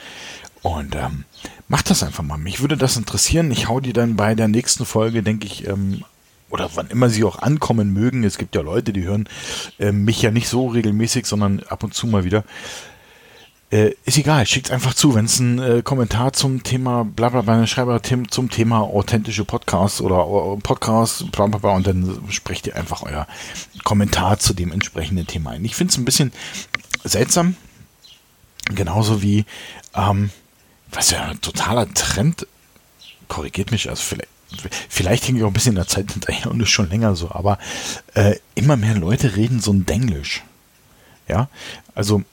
Und 0.63 0.95
ähm, 0.95 1.25
macht 1.69 1.91
das 1.91 2.03
einfach 2.03 2.23
mal. 2.23 2.39
Mich 2.39 2.61
würde 2.61 2.77
das 2.77 2.97
interessieren. 2.97 3.51
Ich 3.51 3.69
hau 3.69 3.81
die 3.81 3.93
dann 3.93 4.15
bei 4.15 4.35
der 4.35 4.47
nächsten 4.47 4.85
Folge, 4.85 5.23
denke 5.23 5.47
ich, 5.47 5.67
ähm, 5.67 6.05
oder 6.51 6.71
wann 6.75 6.89
immer 6.89 7.09
sie 7.09 7.25
auch 7.25 7.39
ankommen 7.41 7.93
mögen. 7.93 8.25
Es 8.25 8.39
gibt 8.39 8.55
ja 8.55 8.61
Leute, 8.61 8.93
die 8.93 9.05
hören 9.05 9.29
äh, 9.79 9.91
mich 9.91 10.23
ja 10.23 10.31
nicht 10.31 10.49
so 10.49 10.69
regelmäßig, 10.69 11.27
sondern 11.27 11.61
ab 11.69 11.83
und 11.83 11.95
zu 11.95 12.07
mal 12.07 12.25
wieder. 12.25 12.45
Äh, 13.71 13.95
ist 14.05 14.19
egal, 14.19 14.47
schickt 14.47 14.73
einfach 14.73 14.95
zu, 14.95 15.15
wenn 15.15 15.27
es 15.27 15.39
einen 15.39 15.59
äh, 15.61 15.83
Kommentar 15.83 16.33
zum 16.33 16.65
Thema 16.65 17.05
blablabla, 17.05 17.55
bla, 17.55 17.67
schreibe 17.69 18.01
zum 18.03 18.51
Thema 18.51 18.81
authentische 18.81 19.45
Podcasts 19.45 20.01
oder 20.01 20.27
uh, 20.27 20.57
Podcasts, 20.57 21.25
bla, 21.31 21.47
bla, 21.47 21.59
bla, 21.59 21.71
und 21.77 21.87
dann 21.87 22.21
sprecht 22.31 22.67
ihr 22.67 22.75
einfach 22.75 23.03
euer 23.03 23.29
Kommentar 23.85 24.41
zu 24.41 24.55
dem 24.55 24.73
entsprechenden 24.73 25.29
Thema 25.29 25.51
ein. 25.51 25.65
Ich 25.65 25.77
finde 25.77 25.93
es 25.93 25.99
ein 25.99 26.05
bisschen 26.05 26.33
seltsam, 27.05 27.55
genauso 28.65 29.23
wie, 29.23 29.45
ähm, 29.95 30.31
was 30.91 31.13
ja 31.13 31.27
ein 31.27 31.41
totaler 31.41 31.95
Trend, 31.95 32.49
korrigiert 33.29 33.71
mich, 33.71 33.89
also 33.89 34.03
vielleicht, 34.03 34.29
vielleicht 34.89 35.29
hänge 35.29 35.39
ich 35.39 35.45
auch 35.45 35.49
ein 35.49 35.53
bisschen 35.53 35.75
in 35.75 35.77
der 35.77 35.87
Zeit 35.87 36.11
hinterher 36.11 36.51
und 36.51 36.61
ist 36.61 36.71
schon 36.71 36.91
länger 36.91 37.15
so, 37.15 37.31
aber 37.31 37.61
äh, 38.15 38.35
immer 38.57 38.77
mehr 38.77 38.97
Leute 38.97 39.37
reden 39.37 39.61
so 39.61 39.73
ein 39.73 39.87
Denglisch. 39.87 40.43
Ja, 41.29 41.49
also 41.95 42.25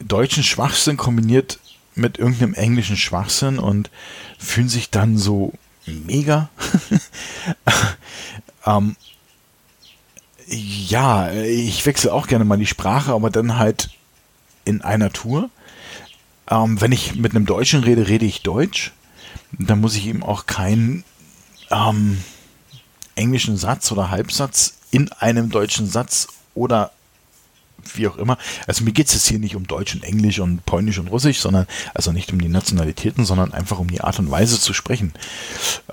deutschen 0.00 0.42
Schwachsinn 0.42 0.96
kombiniert 0.96 1.58
mit 1.94 2.18
irgendeinem 2.18 2.54
englischen 2.54 2.96
Schwachsinn 2.96 3.58
und 3.58 3.90
fühlen 4.38 4.68
sich 4.68 4.90
dann 4.90 5.16
so 5.16 5.52
mega. 5.86 6.50
ähm, 8.66 8.96
ja, 10.48 11.32
ich 11.32 11.84
wechsle 11.86 12.12
auch 12.12 12.26
gerne 12.26 12.44
mal 12.44 12.58
die 12.58 12.66
Sprache, 12.66 13.12
aber 13.12 13.30
dann 13.30 13.58
halt 13.58 13.90
in 14.64 14.82
einer 14.82 15.12
Tour. 15.12 15.50
Ähm, 16.48 16.80
wenn 16.80 16.92
ich 16.92 17.16
mit 17.16 17.34
einem 17.34 17.46
Deutschen 17.46 17.82
rede, 17.82 18.08
rede 18.08 18.26
ich 18.26 18.42
Deutsch. 18.42 18.92
Dann 19.52 19.80
muss 19.80 19.96
ich 19.96 20.06
eben 20.06 20.22
auch 20.22 20.46
keinen 20.46 21.04
ähm, 21.70 22.22
englischen 23.14 23.56
Satz 23.56 23.90
oder 23.90 24.10
Halbsatz 24.10 24.74
in 24.90 25.10
einem 25.12 25.50
deutschen 25.50 25.88
Satz 25.88 26.28
oder 26.54 26.92
wie 27.94 28.08
auch 28.08 28.16
immer. 28.16 28.38
Also 28.66 28.84
mir 28.84 28.92
geht 28.92 29.08
es 29.08 29.14
jetzt 29.14 29.28
hier 29.28 29.38
nicht 29.38 29.56
um 29.56 29.66
Deutsch 29.66 29.94
und 29.94 30.04
Englisch 30.04 30.38
und 30.38 30.64
Polnisch 30.66 30.98
und 30.98 31.08
Russisch, 31.08 31.40
sondern 31.40 31.66
also 31.94 32.12
nicht 32.12 32.32
um 32.32 32.40
die 32.40 32.48
Nationalitäten, 32.48 33.24
sondern 33.24 33.52
einfach 33.52 33.78
um 33.78 33.88
die 33.88 34.00
Art 34.00 34.18
und 34.18 34.30
Weise 34.30 34.58
zu 34.60 34.72
sprechen. 34.72 35.12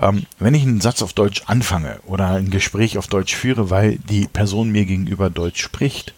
Ähm, 0.00 0.26
wenn 0.38 0.54
ich 0.54 0.62
einen 0.62 0.80
Satz 0.80 1.02
auf 1.02 1.12
Deutsch 1.12 1.42
anfange 1.46 2.00
oder 2.06 2.30
ein 2.30 2.50
Gespräch 2.50 2.98
auf 2.98 3.06
Deutsch 3.06 3.34
führe, 3.34 3.70
weil 3.70 3.98
die 3.98 4.26
Person 4.26 4.70
mir 4.70 4.84
gegenüber 4.84 5.30
Deutsch 5.30 5.62
spricht, 5.62 6.14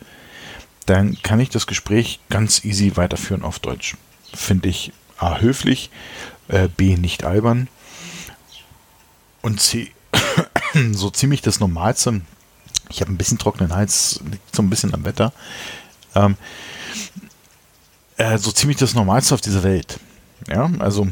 dann 0.87 1.19
kann 1.23 1.41
ich 1.41 1.51
das 1.51 1.67
Gespräch 1.67 2.21
ganz 2.31 2.65
easy 2.65 2.97
weiterführen 2.97 3.43
auf 3.43 3.59
Deutsch. 3.59 3.97
Finde 4.33 4.69
ich 4.69 4.93
A 5.19 5.39
höflich, 5.39 5.91
äh, 6.49 6.69
B 6.69 6.97
nicht 6.97 7.25
albern 7.25 7.69
und 9.43 9.61
C 9.61 9.91
so 10.93 11.11
ziemlich 11.11 11.43
das 11.43 11.61
Normalste. 11.61 12.21
Ich 12.89 13.01
habe 13.01 13.13
ein 13.13 13.17
bisschen 13.17 13.39
trockenen 13.39 13.75
Hals, 13.75 14.21
liegt 14.31 14.55
so 14.55 14.63
ein 14.63 14.71
bisschen 14.71 14.95
am 14.95 15.05
Wetter. 15.05 15.33
Ähm, 16.15 16.37
äh, 18.17 18.39
so 18.39 18.51
ziemlich 18.53 18.79
das 18.79 18.95
Normalste 18.95 19.35
auf 19.35 19.41
dieser 19.41 19.63
Welt. 19.63 19.99
Ja, 20.49 20.71
also 20.79 21.09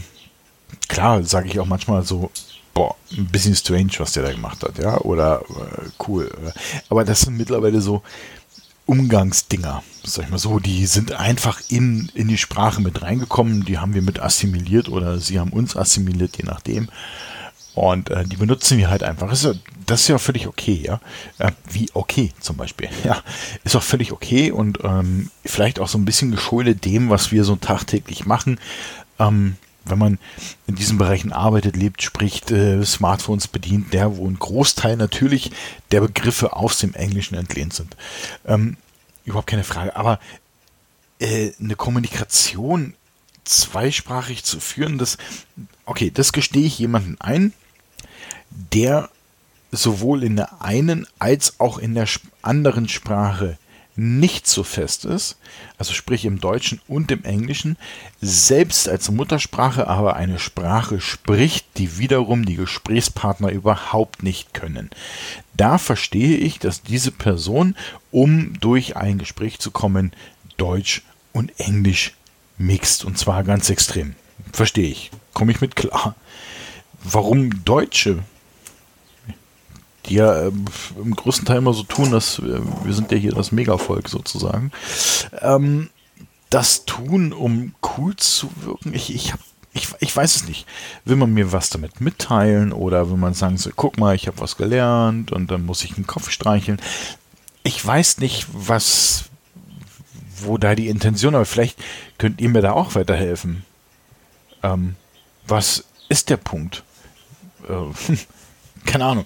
klar, 0.88 1.22
sage 1.24 1.48
ich 1.48 1.58
auch 1.60 1.66
manchmal 1.66 2.04
so, 2.04 2.30
boah, 2.72 2.96
ein 3.12 3.26
bisschen 3.26 3.54
strange, 3.54 3.92
was 3.98 4.12
der 4.12 4.22
da 4.22 4.32
gemacht 4.32 4.62
hat, 4.62 4.78
ja, 4.78 4.98
oder 4.98 5.42
äh, 5.42 5.90
cool. 6.06 6.30
Aber 6.88 7.04
das 7.04 7.22
sind 7.22 7.36
mittlerweile 7.36 7.80
so 7.80 8.02
Umgangsdinger, 8.86 9.82
sag 10.02 10.26
ich 10.26 10.30
mal 10.30 10.38
so, 10.38 10.58
die 10.58 10.86
sind 10.86 11.12
einfach 11.12 11.60
in, 11.68 12.10
in 12.14 12.28
die 12.28 12.36
Sprache 12.36 12.82
mit 12.82 13.00
reingekommen, 13.00 13.64
die 13.64 13.78
haben 13.78 13.94
wir 13.94 14.02
mit 14.02 14.20
assimiliert 14.20 14.88
oder 14.88 15.18
sie 15.20 15.40
haben 15.40 15.52
uns 15.52 15.76
assimiliert, 15.76 16.36
je 16.36 16.44
nachdem. 16.44 16.88
Und 17.74 18.10
äh, 18.10 18.24
die 18.24 18.36
benutzen 18.36 18.78
wir 18.78 18.88
halt 18.88 19.02
einfach. 19.02 19.28
Das 19.28 19.44
ist, 19.44 19.54
ja, 19.54 19.60
das 19.86 20.02
ist 20.02 20.08
ja 20.08 20.18
völlig 20.18 20.46
okay, 20.46 20.80
ja. 20.84 21.00
Äh, 21.38 21.52
wie 21.70 21.88
okay 21.94 22.32
zum 22.40 22.56
Beispiel. 22.56 22.88
Ja, 23.04 23.22
ist 23.64 23.76
auch 23.76 23.82
völlig 23.82 24.12
okay 24.12 24.50
und 24.50 24.78
ähm, 24.82 25.30
vielleicht 25.44 25.78
auch 25.78 25.88
so 25.88 25.98
ein 25.98 26.04
bisschen 26.04 26.30
geschuldet 26.30 26.84
dem, 26.84 27.10
was 27.10 27.32
wir 27.32 27.44
so 27.44 27.56
tagtäglich 27.56 28.24
machen. 28.24 28.58
Ähm, 29.18 29.56
wenn 29.84 29.98
man 29.98 30.18
in 30.66 30.76
diesen 30.76 30.96
Bereichen 30.96 31.32
arbeitet, 31.32 31.76
lebt, 31.76 32.02
spricht, 32.02 32.50
äh, 32.50 32.82
Smartphones 32.84 33.48
bedient, 33.48 33.92
der, 33.92 34.16
wo 34.16 34.26
ein 34.26 34.38
Großteil 34.38 34.96
natürlich 34.96 35.50
der 35.90 36.00
Begriffe 36.00 36.56
aus 36.56 36.78
dem 36.78 36.94
Englischen 36.94 37.34
entlehnt 37.34 37.74
sind. 37.74 37.96
Ähm, 38.46 38.76
überhaupt 39.24 39.48
keine 39.48 39.64
Frage. 39.64 39.94
Aber 39.96 40.18
äh, 41.18 41.52
eine 41.60 41.76
Kommunikation 41.76 42.94
zweisprachig 43.44 44.44
zu 44.44 44.58
führen, 44.58 44.96
das, 44.96 45.18
okay, 45.84 46.10
das 46.10 46.32
gestehe 46.32 46.66
ich 46.66 46.78
jemanden 46.78 47.20
ein, 47.20 47.52
der 48.72 49.10
sowohl 49.70 50.22
in 50.22 50.36
der 50.36 50.62
einen 50.62 51.06
als 51.18 51.58
auch 51.58 51.78
in 51.78 51.94
der 51.94 52.06
anderen 52.42 52.88
Sprache 52.88 53.58
nicht 53.96 54.48
so 54.48 54.64
fest 54.64 55.04
ist, 55.04 55.36
also 55.78 55.92
sprich 55.92 56.24
im 56.24 56.40
Deutschen 56.40 56.80
und 56.88 57.12
im 57.12 57.24
Englischen, 57.24 57.76
selbst 58.20 58.88
als 58.88 59.10
Muttersprache 59.10 59.86
aber 59.86 60.16
eine 60.16 60.40
Sprache 60.40 61.00
spricht, 61.00 61.66
die 61.76 61.98
wiederum 61.98 62.44
die 62.44 62.56
Gesprächspartner 62.56 63.50
überhaupt 63.50 64.22
nicht 64.22 64.52
können. 64.52 64.90
Da 65.56 65.78
verstehe 65.78 66.36
ich, 66.36 66.58
dass 66.58 66.82
diese 66.82 67.12
Person, 67.12 67.76
um 68.10 68.58
durch 68.58 68.96
ein 68.96 69.18
Gespräch 69.18 69.60
zu 69.60 69.70
kommen, 69.70 70.12
Deutsch 70.56 71.02
und 71.32 71.52
Englisch 71.60 72.14
mixt 72.58 73.04
und 73.04 73.16
zwar 73.16 73.44
ganz 73.44 73.70
extrem. 73.70 74.16
Verstehe 74.52 74.88
ich. 74.88 75.10
Komme 75.32 75.52
ich 75.52 75.60
mit 75.60 75.76
klar. 75.76 76.14
Warum 77.02 77.64
Deutsche 77.64 78.22
die 80.06 80.14
ja 80.14 80.46
ähm, 80.46 80.64
im 81.02 81.14
größten 81.14 81.46
Teil 81.46 81.58
immer 81.58 81.74
so 81.74 81.82
tun, 81.82 82.10
dass 82.10 82.38
äh, 82.38 82.60
wir 82.84 82.94
sind 82.94 83.10
ja 83.12 83.18
hier 83.18 83.32
das 83.32 83.52
Megavolk 83.52 84.08
sozusagen, 84.08 84.70
ähm, 85.40 85.90
das 86.50 86.84
tun, 86.84 87.32
um 87.32 87.74
cool 87.96 88.14
zu 88.16 88.48
wirken. 88.62 88.94
Ich, 88.94 89.14
ich, 89.14 89.32
hab, 89.32 89.40
ich, 89.72 89.88
ich 89.98 90.14
weiß 90.14 90.36
es 90.36 90.46
nicht. 90.46 90.66
Will 91.04 91.16
man 91.16 91.34
mir 91.34 91.52
was 91.52 91.70
damit 91.70 92.00
mitteilen 92.00 92.72
oder 92.72 93.10
will 93.10 93.16
man 93.16 93.34
sagen, 93.34 93.56
so, 93.56 93.70
guck 93.74 93.98
mal, 93.98 94.14
ich 94.14 94.26
habe 94.26 94.38
was 94.38 94.56
gelernt 94.56 95.32
und 95.32 95.50
dann 95.50 95.66
muss 95.66 95.82
ich 95.84 95.94
den 95.94 96.06
Kopf 96.06 96.30
streicheln. 96.30 96.80
Ich 97.64 97.84
weiß 97.84 98.18
nicht, 98.18 98.46
was, 98.52 99.24
wo 100.42 100.58
da 100.58 100.74
die 100.74 100.88
Intention, 100.88 101.34
aber 101.34 101.46
vielleicht 101.46 101.82
könnt 102.18 102.40
ihr 102.40 102.50
mir 102.50 102.62
da 102.62 102.72
auch 102.72 102.94
weiterhelfen. 102.94 103.64
Ähm, 104.62 104.96
was 105.46 105.84
ist 106.08 106.30
der 106.30 106.36
Punkt? 106.36 106.84
Äh, 107.68 108.16
keine 108.84 109.06
Ahnung. 109.06 109.24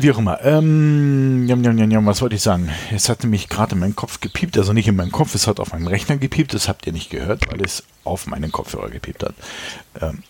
Wie 0.00 0.12
auch 0.12 0.18
immer. 0.18 0.40
Ähm, 0.44 1.48
jam, 1.48 1.64
jam, 1.64 1.90
jam, 1.90 2.06
was 2.06 2.22
wollte 2.22 2.36
ich 2.36 2.42
sagen? 2.42 2.70
Es 2.92 3.08
hatte 3.08 3.26
mich 3.26 3.48
gerade 3.48 3.72
in 3.72 3.80
meinen 3.80 3.96
Kopf 3.96 4.20
gepiept, 4.20 4.56
also 4.56 4.72
nicht 4.72 4.86
in 4.86 4.94
meinem 4.94 5.10
Kopf, 5.10 5.34
es 5.34 5.48
hat 5.48 5.58
auf 5.58 5.72
meinem 5.72 5.88
Rechner 5.88 6.18
gepiept, 6.18 6.54
das 6.54 6.68
habt 6.68 6.86
ihr 6.86 6.92
nicht 6.92 7.10
gehört, 7.10 7.50
weil 7.50 7.60
es 7.62 7.82
auf 8.04 8.28
meinen 8.28 8.52
Kopfhörer 8.52 8.90
gepiept 8.90 9.24
hat. 9.24 9.34
Ähm, 10.00 10.22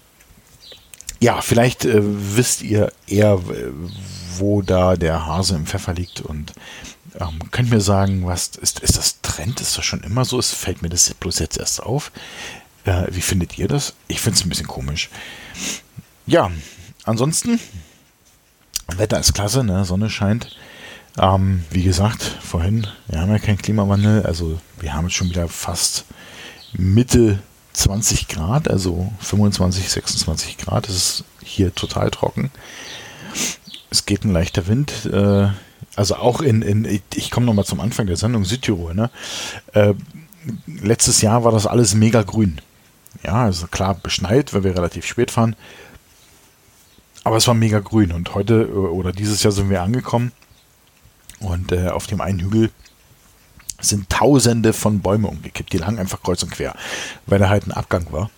ja, 1.21 1.43
vielleicht 1.43 1.85
äh, 1.85 2.01
wisst 2.01 2.63
ihr 2.63 2.93
eher, 3.07 3.43
wo 4.39 4.63
da 4.63 4.97
der 4.97 5.27
Hase 5.27 5.57
im 5.57 5.67
Pfeffer 5.67 5.93
liegt 5.93 6.23
und 6.23 6.55
ähm, 7.21 7.39
könnt 7.51 7.69
mir 7.69 7.83
sagen, 7.83 8.25
was 8.27 8.49
ist, 8.57 8.81
ist 8.81 8.97
das 8.97 9.21
Trend? 9.21 9.61
Ist 9.61 9.77
das 9.77 9.85
schon 9.85 10.03
immer 10.03 10.25
so? 10.25 10.39
Es 10.39 10.51
fällt 10.51 10.81
mir 10.81 10.89
das 10.89 11.13
bloß 11.13 11.41
jetzt 11.41 11.59
erst 11.59 11.83
auf. 11.83 12.11
Äh, 12.87 13.09
wie 13.11 13.21
findet 13.21 13.59
ihr 13.59 13.69
das? 13.69 13.93
Ich 14.07 14.23
finde 14.23 14.39
es 14.39 14.47
ein 14.47 14.49
bisschen 14.49 14.67
komisch. 14.67 15.11
Ja, 16.27 16.51
ansonsten 17.05 17.61
Wetter 18.97 19.21
ist 19.21 19.35
klasse, 19.35 19.65
ne? 19.65 19.85
Sonne 19.85 20.11
scheint. 20.11 20.57
Ähm, 21.19 21.65
wie 21.71 21.83
gesagt, 21.83 22.23
vorhin, 22.23 22.87
wir 23.09 23.21
haben 23.21 23.31
ja 23.31 23.39
keinen 23.39 23.59
Klimawandel, 23.59 24.25
also 24.25 24.61
wir 24.79 24.95
haben 24.95 25.07
jetzt 25.07 25.15
schon 25.15 25.31
wieder 25.31 25.49
fast 25.49 26.05
Mitte 26.73 27.41
20 27.73 28.29
Grad, 28.29 28.69
also 28.69 29.13
25, 29.21 29.89
26 29.89 30.59
Grad. 30.59 30.89
Es 30.89 30.97
ist 30.97 31.25
hier 31.43 31.75
total 31.75 32.11
trocken. 32.11 32.51
Es 33.91 34.07
geht 34.07 34.25
ein 34.25 34.33
leichter 34.33 34.67
Wind. 34.67 35.07
Äh, 35.07 35.49
also 35.97 36.17
auch 36.17 36.41
in, 36.41 36.63
in 36.63 37.01
ich 37.15 37.31
komme 37.31 37.47
nochmal 37.47 37.65
zum 37.65 37.81
Anfang 37.81 38.07
der 38.07 38.17
Sendung, 38.17 38.45
Südtirol. 38.45 38.95
Ne? 38.95 39.11
Äh, 39.73 39.95
letztes 40.67 41.23
Jahr 41.23 41.45
war 41.45 41.53
das 41.53 41.67
alles 41.67 41.95
mega 41.95 42.23
grün. 42.23 42.61
Ja, 43.25 43.45
also 43.45 43.67
klar 43.67 43.95
beschneit, 43.95 44.55
weil 44.55 44.65
wir 44.65 44.77
relativ 44.77 45.07
spät 45.07 45.31
fahren. 45.31 45.57
Aber 47.25 47.37
es 47.37 47.47
war 47.47 47.55
mega 47.55 47.81
grün 47.81 48.13
und 48.13 48.35
heute 48.35 48.63
äh, 48.63 48.73
oder 48.73 49.13
dieses 49.13 49.43
Jahr 49.43 49.53
sind 49.53 49.71
wir 49.71 49.83
angekommen 49.83 50.33
und 51.41 51.73
äh, 51.73 51.89
auf 51.89 52.07
dem 52.07 52.21
einen 52.21 52.41
Hügel 52.41 52.71
sind 53.81 54.11
tausende 54.11 54.73
von 54.73 55.01
Bäumen 55.01 55.25
umgekippt. 55.25 55.73
Die 55.73 55.79
lagen 55.79 55.99
einfach 55.99 56.23
kreuz 56.23 56.43
und 56.43 56.51
quer, 56.51 56.75
weil 57.27 57.39
da 57.39 57.49
halt 57.49 57.67
ein 57.67 57.73
Abgang 57.73 58.11
war. 58.11 58.31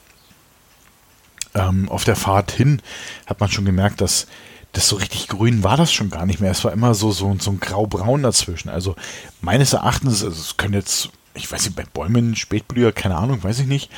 Ähm, 1.55 1.89
auf 1.89 2.05
der 2.05 2.17
Fahrt 2.17 2.51
hin 2.51 2.83
hat 3.27 3.41
man 3.41 3.51
schon 3.51 3.65
gemerkt, 3.65 4.01
dass 4.01 4.27
das 4.73 4.89
so 4.89 4.97
richtig 4.97 5.29
grün 5.29 5.65
war 5.65 5.77
das 5.77 5.93
schon 5.93 6.11
gar 6.11 6.27
nicht 6.27 6.41
mehr. 6.41 6.51
Es 6.51 6.63
war 6.65 6.73
immer 6.73 6.95
so, 6.95 7.11
so, 7.11 7.35
so 7.41 7.51
ein 7.51 7.61
grau-braun 7.61 8.23
dazwischen. 8.23 8.69
Also 8.69 8.95
meines 9.41 9.73
Erachtens, 9.73 10.23
also 10.23 10.41
es 10.41 10.57
können 10.57 10.75
jetzt, 10.75 11.11
ich 11.35 11.51
weiß 11.51 11.65
nicht, 11.65 11.77
bei 11.77 11.85
Bäumen, 11.85 12.37
Spätblüher, 12.37 12.93
keine 12.93 13.17
Ahnung, 13.17 13.43
weiß 13.43 13.59
ich 13.61 13.67
nicht, 13.67 13.91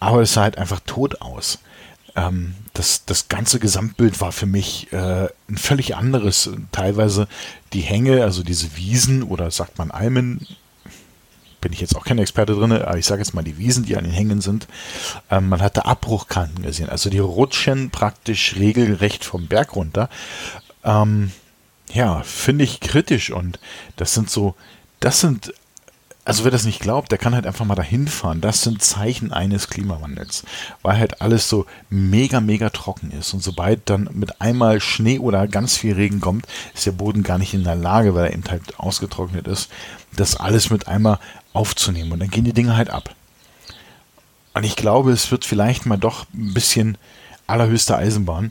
aber 0.00 0.22
es 0.22 0.32
sah 0.32 0.42
halt 0.42 0.56
einfach 0.56 0.80
tot 0.80 1.20
aus 1.20 1.58
ähm, 2.16 2.54
das, 2.72 3.04
das 3.04 3.28
ganze 3.28 3.58
Gesamtbild 3.58 4.20
war 4.20 4.32
für 4.32 4.46
mich 4.46 4.92
äh, 4.92 5.28
ein 5.48 5.56
völlig 5.56 5.96
anderes. 5.96 6.50
Teilweise 6.72 7.28
die 7.72 7.80
Hänge, 7.80 8.24
also 8.24 8.42
diese 8.42 8.76
Wiesen 8.76 9.22
oder 9.22 9.50
sagt 9.50 9.78
man 9.78 9.90
Almen, 9.90 10.46
bin 11.60 11.72
ich 11.72 11.80
jetzt 11.80 11.96
auch 11.96 12.04
kein 12.04 12.18
Experte 12.18 12.54
drin, 12.54 12.72
aber 12.72 12.98
ich 12.98 13.06
sage 13.06 13.22
jetzt 13.22 13.34
mal 13.34 13.42
die 13.42 13.58
Wiesen, 13.58 13.84
die 13.84 13.96
an 13.96 14.04
den 14.04 14.12
Hängen 14.12 14.40
sind. 14.40 14.66
Ähm, 15.30 15.48
man 15.48 15.62
hatte 15.62 15.84
Abbruchkanten 15.84 16.62
gesehen, 16.62 16.88
also 16.88 17.10
die 17.10 17.18
rutschen 17.18 17.90
praktisch 17.90 18.56
regelrecht 18.56 19.24
vom 19.24 19.46
Berg 19.46 19.74
runter. 19.74 20.08
Ähm, 20.84 21.32
ja, 21.92 22.22
finde 22.22 22.64
ich 22.64 22.80
kritisch 22.80 23.30
und 23.30 23.58
das 23.96 24.14
sind 24.14 24.30
so, 24.30 24.54
das 25.00 25.20
sind 25.20 25.54
also 26.26 26.42
wer 26.42 26.50
das 26.50 26.64
nicht 26.64 26.80
glaubt, 26.80 27.12
der 27.12 27.18
kann 27.18 27.36
halt 27.36 27.46
einfach 27.46 27.64
mal 27.64 27.76
dahin 27.76 28.08
fahren. 28.08 28.40
Das 28.40 28.62
sind 28.62 28.82
Zeichen 28.82 29.32
eines 29.32 29.68
Klimawandels, 29.68 30.42
weil 30.82 30.98
halt 30.98 31.20
alles 31.20 31.48
so 31.48 31.66
mega, 31.88 32.40
mega 32.40 32.70
trocken 32.70 33.12
ist. 33.12 33.32
Und 33.32 33.44
sobald 33.44 33.88
dann 33.88 34.10
mit 34.12 34.40
einmal 34.40 34.80
Schnee 34.80 35.20
oder 35.20 35.46
ganz 35.46 35.76
viel 35.76 35.94
Regen 35.94 36.20
kommt, 36.20 36.48
ist 36.74 36.84
der 36.84 36.90
Boden 36.90 37.22
gar 37.22 37.38
nicht 37.38 37.54
in 37.54 37.62
der 37.62 37.76
Lage, 37.76 38.16
weil 38.16 38.26
er 38.26 38.32
eben 38.32 38.42
halt 38.50 38.76
ausgetrocknet 38.80 39.46
ist, 39.46 39.70
das 40.16 40.34
alles 40.34 40.68
mit 40.68 40.88
einmal 40.88 41.20
aufzunehmen. 41.52 42.10
Und 42.10 42.18
dann 42.18 42.30
gehen 42.30 42.44
die 42.44 42.52
Dinge 42.52 42.76
halt 42.76 42.90
ab. 42.90 43.14
Und 44.52 44.64
ich 44.64 44.74
glaube, 44.74 45.12
es 45.12 45.30
wird 45.30 45.44
vielleicht 45.44 45.86
mal 45.86 45.96
doch 45.96 46.26
ein 46.34 46.52
bisschen 46.54 46.98
allerhöchste 47.46 47.96
Eisenbahn, 47.96 48.50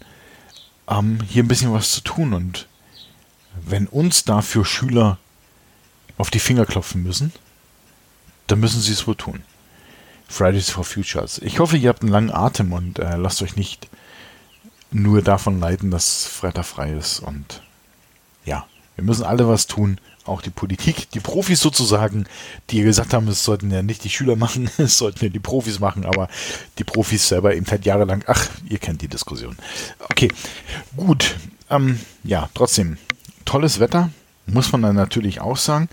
ähm, 0.88 1.20
hier 1.28 1.44
ein 1.44 1.50
bisschen 1.50 1.74
was 1.74 1.92
zu 1.92 2.00
tun. 2.00 2.34
Und 2.34 2.68
wenn 3.66 3.88
uns 3.88 4.24
dafür 4.24 4.64
Schüler 4.64 5.18
auf 6.18 6.30
die 6.30 6.40
Finger 6.40 6.66
klopfen 6.66 7.04
müssen, 7.04 7.34
dann 8.48 8.60
müssen 8.60 8.82
sie 8.82 8.94
es 8.94 9.08
wohl 9.08 9.16
tun. 9.16 9.44
Fridays 10.28 10.70
for 10.70 10.84
Futures. 10.84 11.40
Ich 11.40 11.60
hoffe, 11.60 11.78
ihr 11.78 11.90
habt 11.90 12.02
einen 12.02 12.12
langen 12.12 12.32
Atem 12.32 12.74
und 12.74 13.00
äh, 13.00 13.16
lasst 13.16 13.42
euch 13.42 13.56
nicht 13.56 13.88
nur 14.92 15.22
davon 15.22 15.60
leiten, 15.60 15.92
dass 15.92 16.26
Freitag 16.26 16.66
frei 16.66 16.94
ist. 16.94 17.20
Und 17.20 17.62
ja, 18.44 18.66
wir 18.96 19.04
müssen 19.04 19.24
alle 19.24 19.48
was 19.48 19.68
tun, 19.68 20.00
auch 20.26 20.42
die 20.42 20.50
Politik, 20.50 21.12
die 21.12 21.20
Profis 21.20 21.60
sozusagen, 21.60 22.26
die 22.72 22.82
gesagt 22.82 23.14
haben, 23.14 23.28
es 23.28 23.44
sollten 23.44 23.70
ja 23.72 23.84
nicht 23.84 24.04
die 24.04 24.10
Schüler 24.10 24.36
machen, 24.38 24.70
es 24.78 24.98
sollten 24.98 25.26
ja 25.26 25.30
die 25.30 25.40
Profis 25.40 25.80
machen, 25.80 26.06
aber 26.06 26.28
die 26.80 26.84
Profis 26.84 27.28
selber 27.28 27.56
eben 27.56 27.66
seit 27.66 27.86
jahrelang, 27.86 28.24
ach, 28.28 28.50
ihr 28.68 28.80
kennt 28.80 29.02
die 29.02 29.08
Diskussion. 29.08 29.56
Okay, 30.10 30.30
gut. 30.98 31.36
Ähm, 31.70 32.00
ja, 32.24 32.50
trotzdem, 32.54 32.98
tolles 33.44 33.80
Wetter, 33.80 34.10
muss 34.46 34.72
man 34.72 34.82
dann 34.82 34.96
natürlich 34.96 35.42
auch 35.42 35.58
sagen, 35.58 35.90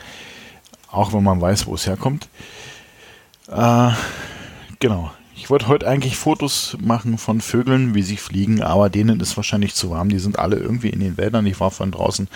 auch 0.93 1.13
wenn 1.13 1.25
man 1.25 1.41
weiß, 1.41 1.67
wo 1.67 1.75
es 1.75 1.87
herkommt. 1.87 2.29
Äh, 3.49 3.91
genau. 4.79 5.11
Ich 5.35 5.51
wollte 5.51 5.67
heute 5.67 5.89
eigentlich 5.89 6.17
Fotos 6.17 6.77
machen 6.81 7.19
von 7.19 7.41
Vögeln, 7.41 7.95
wie 7.95 8.03
sie 8.03 8.17
fliegen, 8.17 8.63
aber 8.63 8.91
denen 8.91 9.19
ist 9.19 9.37
wahrscheinlich 9.37 9.75
zu 9.75 9.91
warm. 9.91 10.09
Die 10.09 10.21
sind 10.21 10.39
alle 10.39 10.57
irgendwie 10.57 10.91
in 10.91 11.01
den 11.01 11.17
Wäldern. 11.17 11.47
Ich 11.47 11.59
war 11.59 11.73
von 11.73 11.91
draußen. 11.91 12.29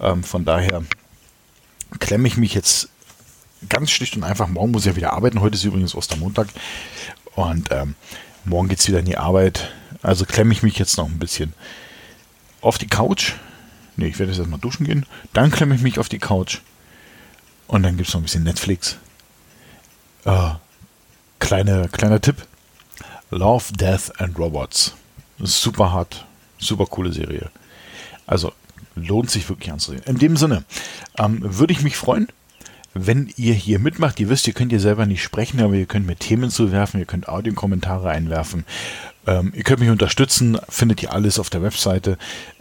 Ähm, 0.00 0.22
von 0.22 0.44
daher 0.44 0.82
klemme 2.00 2.28
ich 2.28 2.36
mich 2.36 2.52
jetzt 2.52 2.90
ganz 3.68 3.90
schlicht 3.90 4.16
und 4.16 4.24
einfach. 4.24 4.48
Morgen 4.48 4.72
muss 4.72 4.82
ich 4.82 4.92
ja 4.92 4.96
wieder 4.96 5.12
arbeiten. 5.14 5.40
Heute 5.40 5.54
ist 5.54 5.64
übrigens 5.64 5.94
Ostermontag. 5.94 6.48
Und 7.34 7.70
ähm, 7.70 7.94
morgen 8.44 8.68
geht 8.68 8.80
es 8.80 8.88
wieder 8.88 8.98
in 8.98 9.06
die 9.06 9.16
Arbeit. 9.16 9.72
Also 10.02 10.26
klemme 10.26 10.52
ich 10.52 10.62
mich 10.62 10.78
jetzt 10.78 10.98
noch 10.98 11.08
ein 11.08 11.18
bisschen 11.18 11.54
auf 12.60 12.76
die 12.76 12.88
Couch. 12.88 13.34
Ne, 13.96 14.08
ich 14.08 14.18
werde 14.18 14.32
jetzt 14.32 14.38
erstmal 14.38 14.60
duschen 14.60 14.84
gehen. 14.84 15.06
Dann 15.32 15.50
klemme 15.50 15.74
ich 15.74 15.82
mich 15.82 15.98
auf 15.98 16.08
die 16.08 16.18
Couch. 16.18 16.60
Und 17.66 17.82
dann 17.82 17.96
gibt 17.96 18.08
es 18.08 18.14
noch 18.14 18.20
ein 18.20 18.24
bisschen 18.24 18.44
Netflix. 18.44 18.96
Äh, 20.24 20.50
kleine, 21.38 21.88
kleiner 21.88 22.20
Tipp. 22.20 22.36
Love, 23.30 23.72
Death 23.72 24.12
and 24.20 24.38
Robots. 24.38 24.94
Super 25.38 25.92
hart, 25.92 26.24
super 26.58 26.86
coole 26.86 27.12
Serie. 27.12 27.50
Also 28.26 28.52
lohnt 28.94 29.30
sich 29.30 29.48
wirklich 29.48 29.72
anzusehen. 29.72 30.02
In 30.04 30.18
dem 30.18 30.36
Sinne 30.36 30.64
ähm, 31.18 31.40
würde 31.42 31.72
ich 31.72 31.82
mich 31.82 31.96
freuen, 31.96 32.28
wenn 32.94 33.32
ihr 33.36 33.54
hier 33.54 33.80
mitmacht. 33.80 34.20
Ihr 34.20 34.28
wisst, 34.28 34.46
ihr 34.46 34.54
könnt 34.54 34.72
ihr 34.72 34.80
selber 34.80 35.04
nicht 35.06 35.22
sprechen, 35.22 35.60
aber 35.60 35.74
ihr 35.74 35.86
könnt 35.86 36.06
mir 36.06 36.16
Themen 36.16 36.50
zuwerfen, 36.50 37.00
ihr 37.00 37.06
könnt 37.06 37.28
Audiokommentare 37.28 38.08
einwerfen. 38.08 38.64
Ähm, 39.26 39.52
ihr 39.54 39.62
könnt 39.62 39.80
mich 39.80 39.90
unterstützen, 39.90 40.58
findet 40.68 41.02
ihr 41.02 41.12
alles 41.12 41.38
auf 41.38 41.50
der 41.50 41.62
Webseite. 41.62 42.18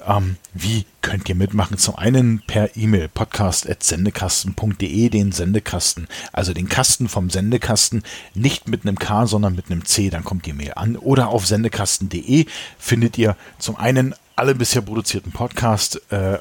Ähm, 0.07 0.37
wie 0.53 0.85
könnt 1.01 1.27
ihr 1.29 1.35
mitmachen? 1.35 1.77
Zum 1.77 1.95
einen 1.95 2.41
per 2.45 2.75
E-Mail 2.77 3.09
podcast.sendekasten.de, 3.09 5.09
den 5.09 5.31
Sendekasten, 5.31 6.07
also 6.31 6.53
den 6.53 6.69
Kasten 6.69 7.09
vom 7.09 7.29
Sendekasten, 7.29 8.03
nicht 8.33 8.67
mit 8.67 8.83
einem 8.83 8.97
K, 8.97 9.27
sondern 9.27 9.55
mit 9.55 9.69
einem 9.69 9.85
C, 9.85 10.09
dann 10.09 10.23
kommt 10.23 10.45
die 10.45 10.53
Mail 10.53 10.73
an. 10.75 10.95
Oder 10.95 11.29
auf 11.29 11.45
sendekasten.de 11.45 12.45
findet 12.77 13.17
ihr 13.17 13.35
zum 13.59 13.75
einen 13.75 14.15
alle 14.35 14.55
bisher 14.55 14.81
produzierten 14.81 15.31
Podcasts, 15.31 15.97
äh, 16.09 16.37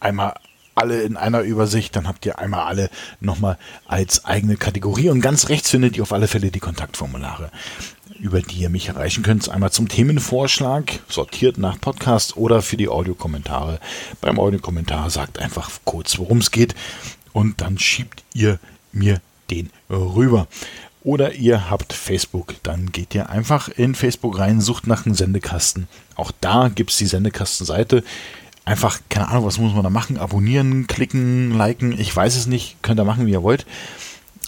einmal 0.00 0.34
alle 0.74 1.02
in 1.02 1.16
einer 1.16 1.40
Übersicht, 1.40 1.96
dann 1.96 2.06
habt 2.06 2.26
ihr 2.26 2.38
einmal 2.38 2.66
alle 2.66 2.90
nochmal 3.20 3.56
als 3.86 4.26
eigene 4.26 4.58
Kategorie 4.58 5.08
und 5.08 5.22
ganz 5.22 5.48
rechts 5.48 5.70
findet 5.70 5.96
ihr 5.96 6.02
auf 6.02 6.12
alle 6.12 6.28
Fälle 6.28 6.50
die 6.50 6.60
Kontaktformulare 6.60 7.50
über 8.18 8.40
die 8.40 8.56
ihr 8.56 8.70
mich 8.70 8.88
erreichen 8.88 9.22
könnt. 9.22 9.48
Einmal 9.48 9.72
zum 9.72 9.88
Themenvorschlag, 9.88 11.00
sortiert 11.08 11.58
nach 11.58 11.80
Podcast 11.80 12.36
oder 12.36 12.62
für 12.62 12.76
die 12.76 12.88
Audiokommentare. 12.88 13.80
Beim 14.20 14.38
Audiokommentar 14.38 15.10
sagt 15.10 15.38
einfach 15.38 15.70
kurz, 15.84 16.18
worum 16.18 16.38
es 16.38 16.50
geht 16.50 16.74
und 17.32 17.60
dann 17.60 17.78
schiebt 17.78 18.24
ihr 18.34 18.58
mir 18.92 19.20
den 19.50 19.70
rüber. 19.90 20.48
Oder 21.02 21.34
ihr 21.34 21.70
habt 21.70 21.92
Facebook, 21.92 22.54
dann 22.64 22.90
geht 22.90 23.14
ihr 23.14 23.30
einfach 23.30 23.68
in 23.68 23.94
Facebook 23.94 24.38
rein, 24.38 24.60
sucht 24.60 24.88
nach 24.88 25.06
einem 25.06 25.14
Sendekasten. 25.14 25.86
Auch 26.16 26.32
da 26.40 26.68
gibt 26.68 26.90
es 26.90 26.96
die 26.96 27.06
Sendekastenseite. 27.06 28.02
Einfach, 28.64 28.98
keine 29.08 29.28
Ahnung, 29.28 29.44
was 29.44 29.58
muss 29.58 29.72
man 29.72 29.84
da 29.84 29.90
machen? 29.90 30.18
Abonnieren, 30.18 30.88
klicken, 30.88 31.56
liken, 31.56 31.96
ich 31.96 32.14
weiß 32.14 32.34
es 32.34 32.48
nicht, 32.48 32.82
könnt 32.82 32.98
ihr 32.98 33.04
machen, 33.04 33.26
wie 33.26 33.30
ihr 33.30 33.44
wollt. 33.44 33.66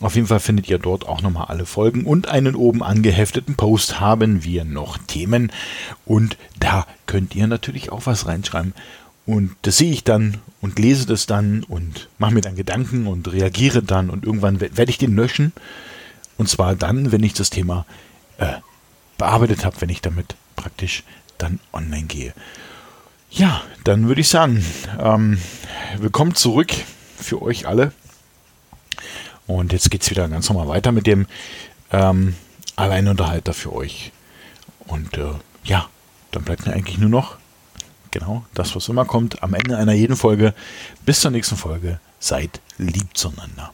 Auf 0.00 0.14
jeden 0.14 0.28
Fall 0.28 0.38
findet 0.38 0.68
ihr 0.68 0.78
dort 0.78 1.08
auch 1.08 1.22
nochmal 1.22 1.46
alle 1.46 1.66
Folgen 1.66 2.04
und 2.04 2.28
einen 2.28 2.54
oben 2.54 2.84
angehefteten 2.84 3.56
Post 3.56 3.98
haben 3.98 4.44
wir 4.44 4.64
noch 4.64 4.96
Themen 4.98 5.50
und 6.04 6.36
da 6.60 6.86
könnt 7.06 7.34
ihr 7.34 7.48
natürlich 7.48 7.90
auch 7.90 8.06
was 8.06 8.26
reinschreiben. 8.26 8.74
Und 9.26 9.56
das 9.62 9.76
sehe 9.76 9.90
ich 9.90 10.04
dann 10.04 10.38
und 10.60 10.78
lese 10.78 11.04
das 11.04 11.26
dann 11.26 11.64
und 11.64 12.08
mache 12.18 12.32
mir 12.32 12.40
dann 12.40 12.54
Gedanken 12.54 13.06
und 13.06 13.30
reagiere 13.30 13.82
dann 13.82 14.08
und 14.08 14.24
irgendwann 14.24 14.60
werde 14.60 14.88
ich 14.88 14.98
den 14.98 15.16
löschen. 15.16 15.52
Und 16.36 16.48
zwar 16.48 16.76
dann, 16.76 17.10
wenn 17.10 17.24
ich 17.24 17.34
das 17.34 17.50
Thema 17.50 17.84
äh, 18.38 18.54
bearbeitet 19.18 19.64
habe, 19.64 19.80
wenn 19.80 19.90
ich 19.90 20.00
damit 20.00 20.36
praktisch 20.54 21.02
dann 21.38 21.58
online 21.72 22.06
gehe. 22.06 22.32
Ja, 23.30 23.62
dann 23.84 24.06
würde 24.06 24.20
ich 24.20 24.28
sagen, 24.28 24.64
ähm, 24.98 25.38
willkommen 25.98 26.34
zurück 26.34 26.72
für 27.18 27.42
euch 27.42 27.66
alle 27.66 27.92
und 29.48 29.72
jetzt 29.72 29.90
geht 29.90 30.02
es 30.02 30.10
wieder 30.10 30.28
ganz 30.28 30.48
normal 30.48 30.68
weiter 30.68 30.92
mit 30.92 31.08
dem 31.08 31.26
ähm, 31.90 32.36
Alleinunterhalter 32.76 33.54
für 33.54 33.72
euch. 33.72 34.12
Und 34.86 35.18
äh, 35.18 35.32
ja, 35.64 35.88
dann 36.30 36.44
bleibt 36.44 36.66
mir 36.66 36.74
eigentlich 36.74 36.98
nur 36.98 37.10
noch 37.10 37.38
genau 38.10 38.44
das, 38.54 38.76
was 38.76 38.88
immer 38.88 39.04
kommt, 39.04 39.42
am 39.42 39.54
Ende 39.54 39.76
einer 39.76 39.94
jeden 39.94 40.16
Folge. 40.16 40.54
Bis 41.04 41.20
zur 41.20 41.30
nächsten 41.30 41.56
Folge. 41.56 41.98
Seid 42.20 42.60
lieb 42.78 43.16
zueinander. 43.16 43.72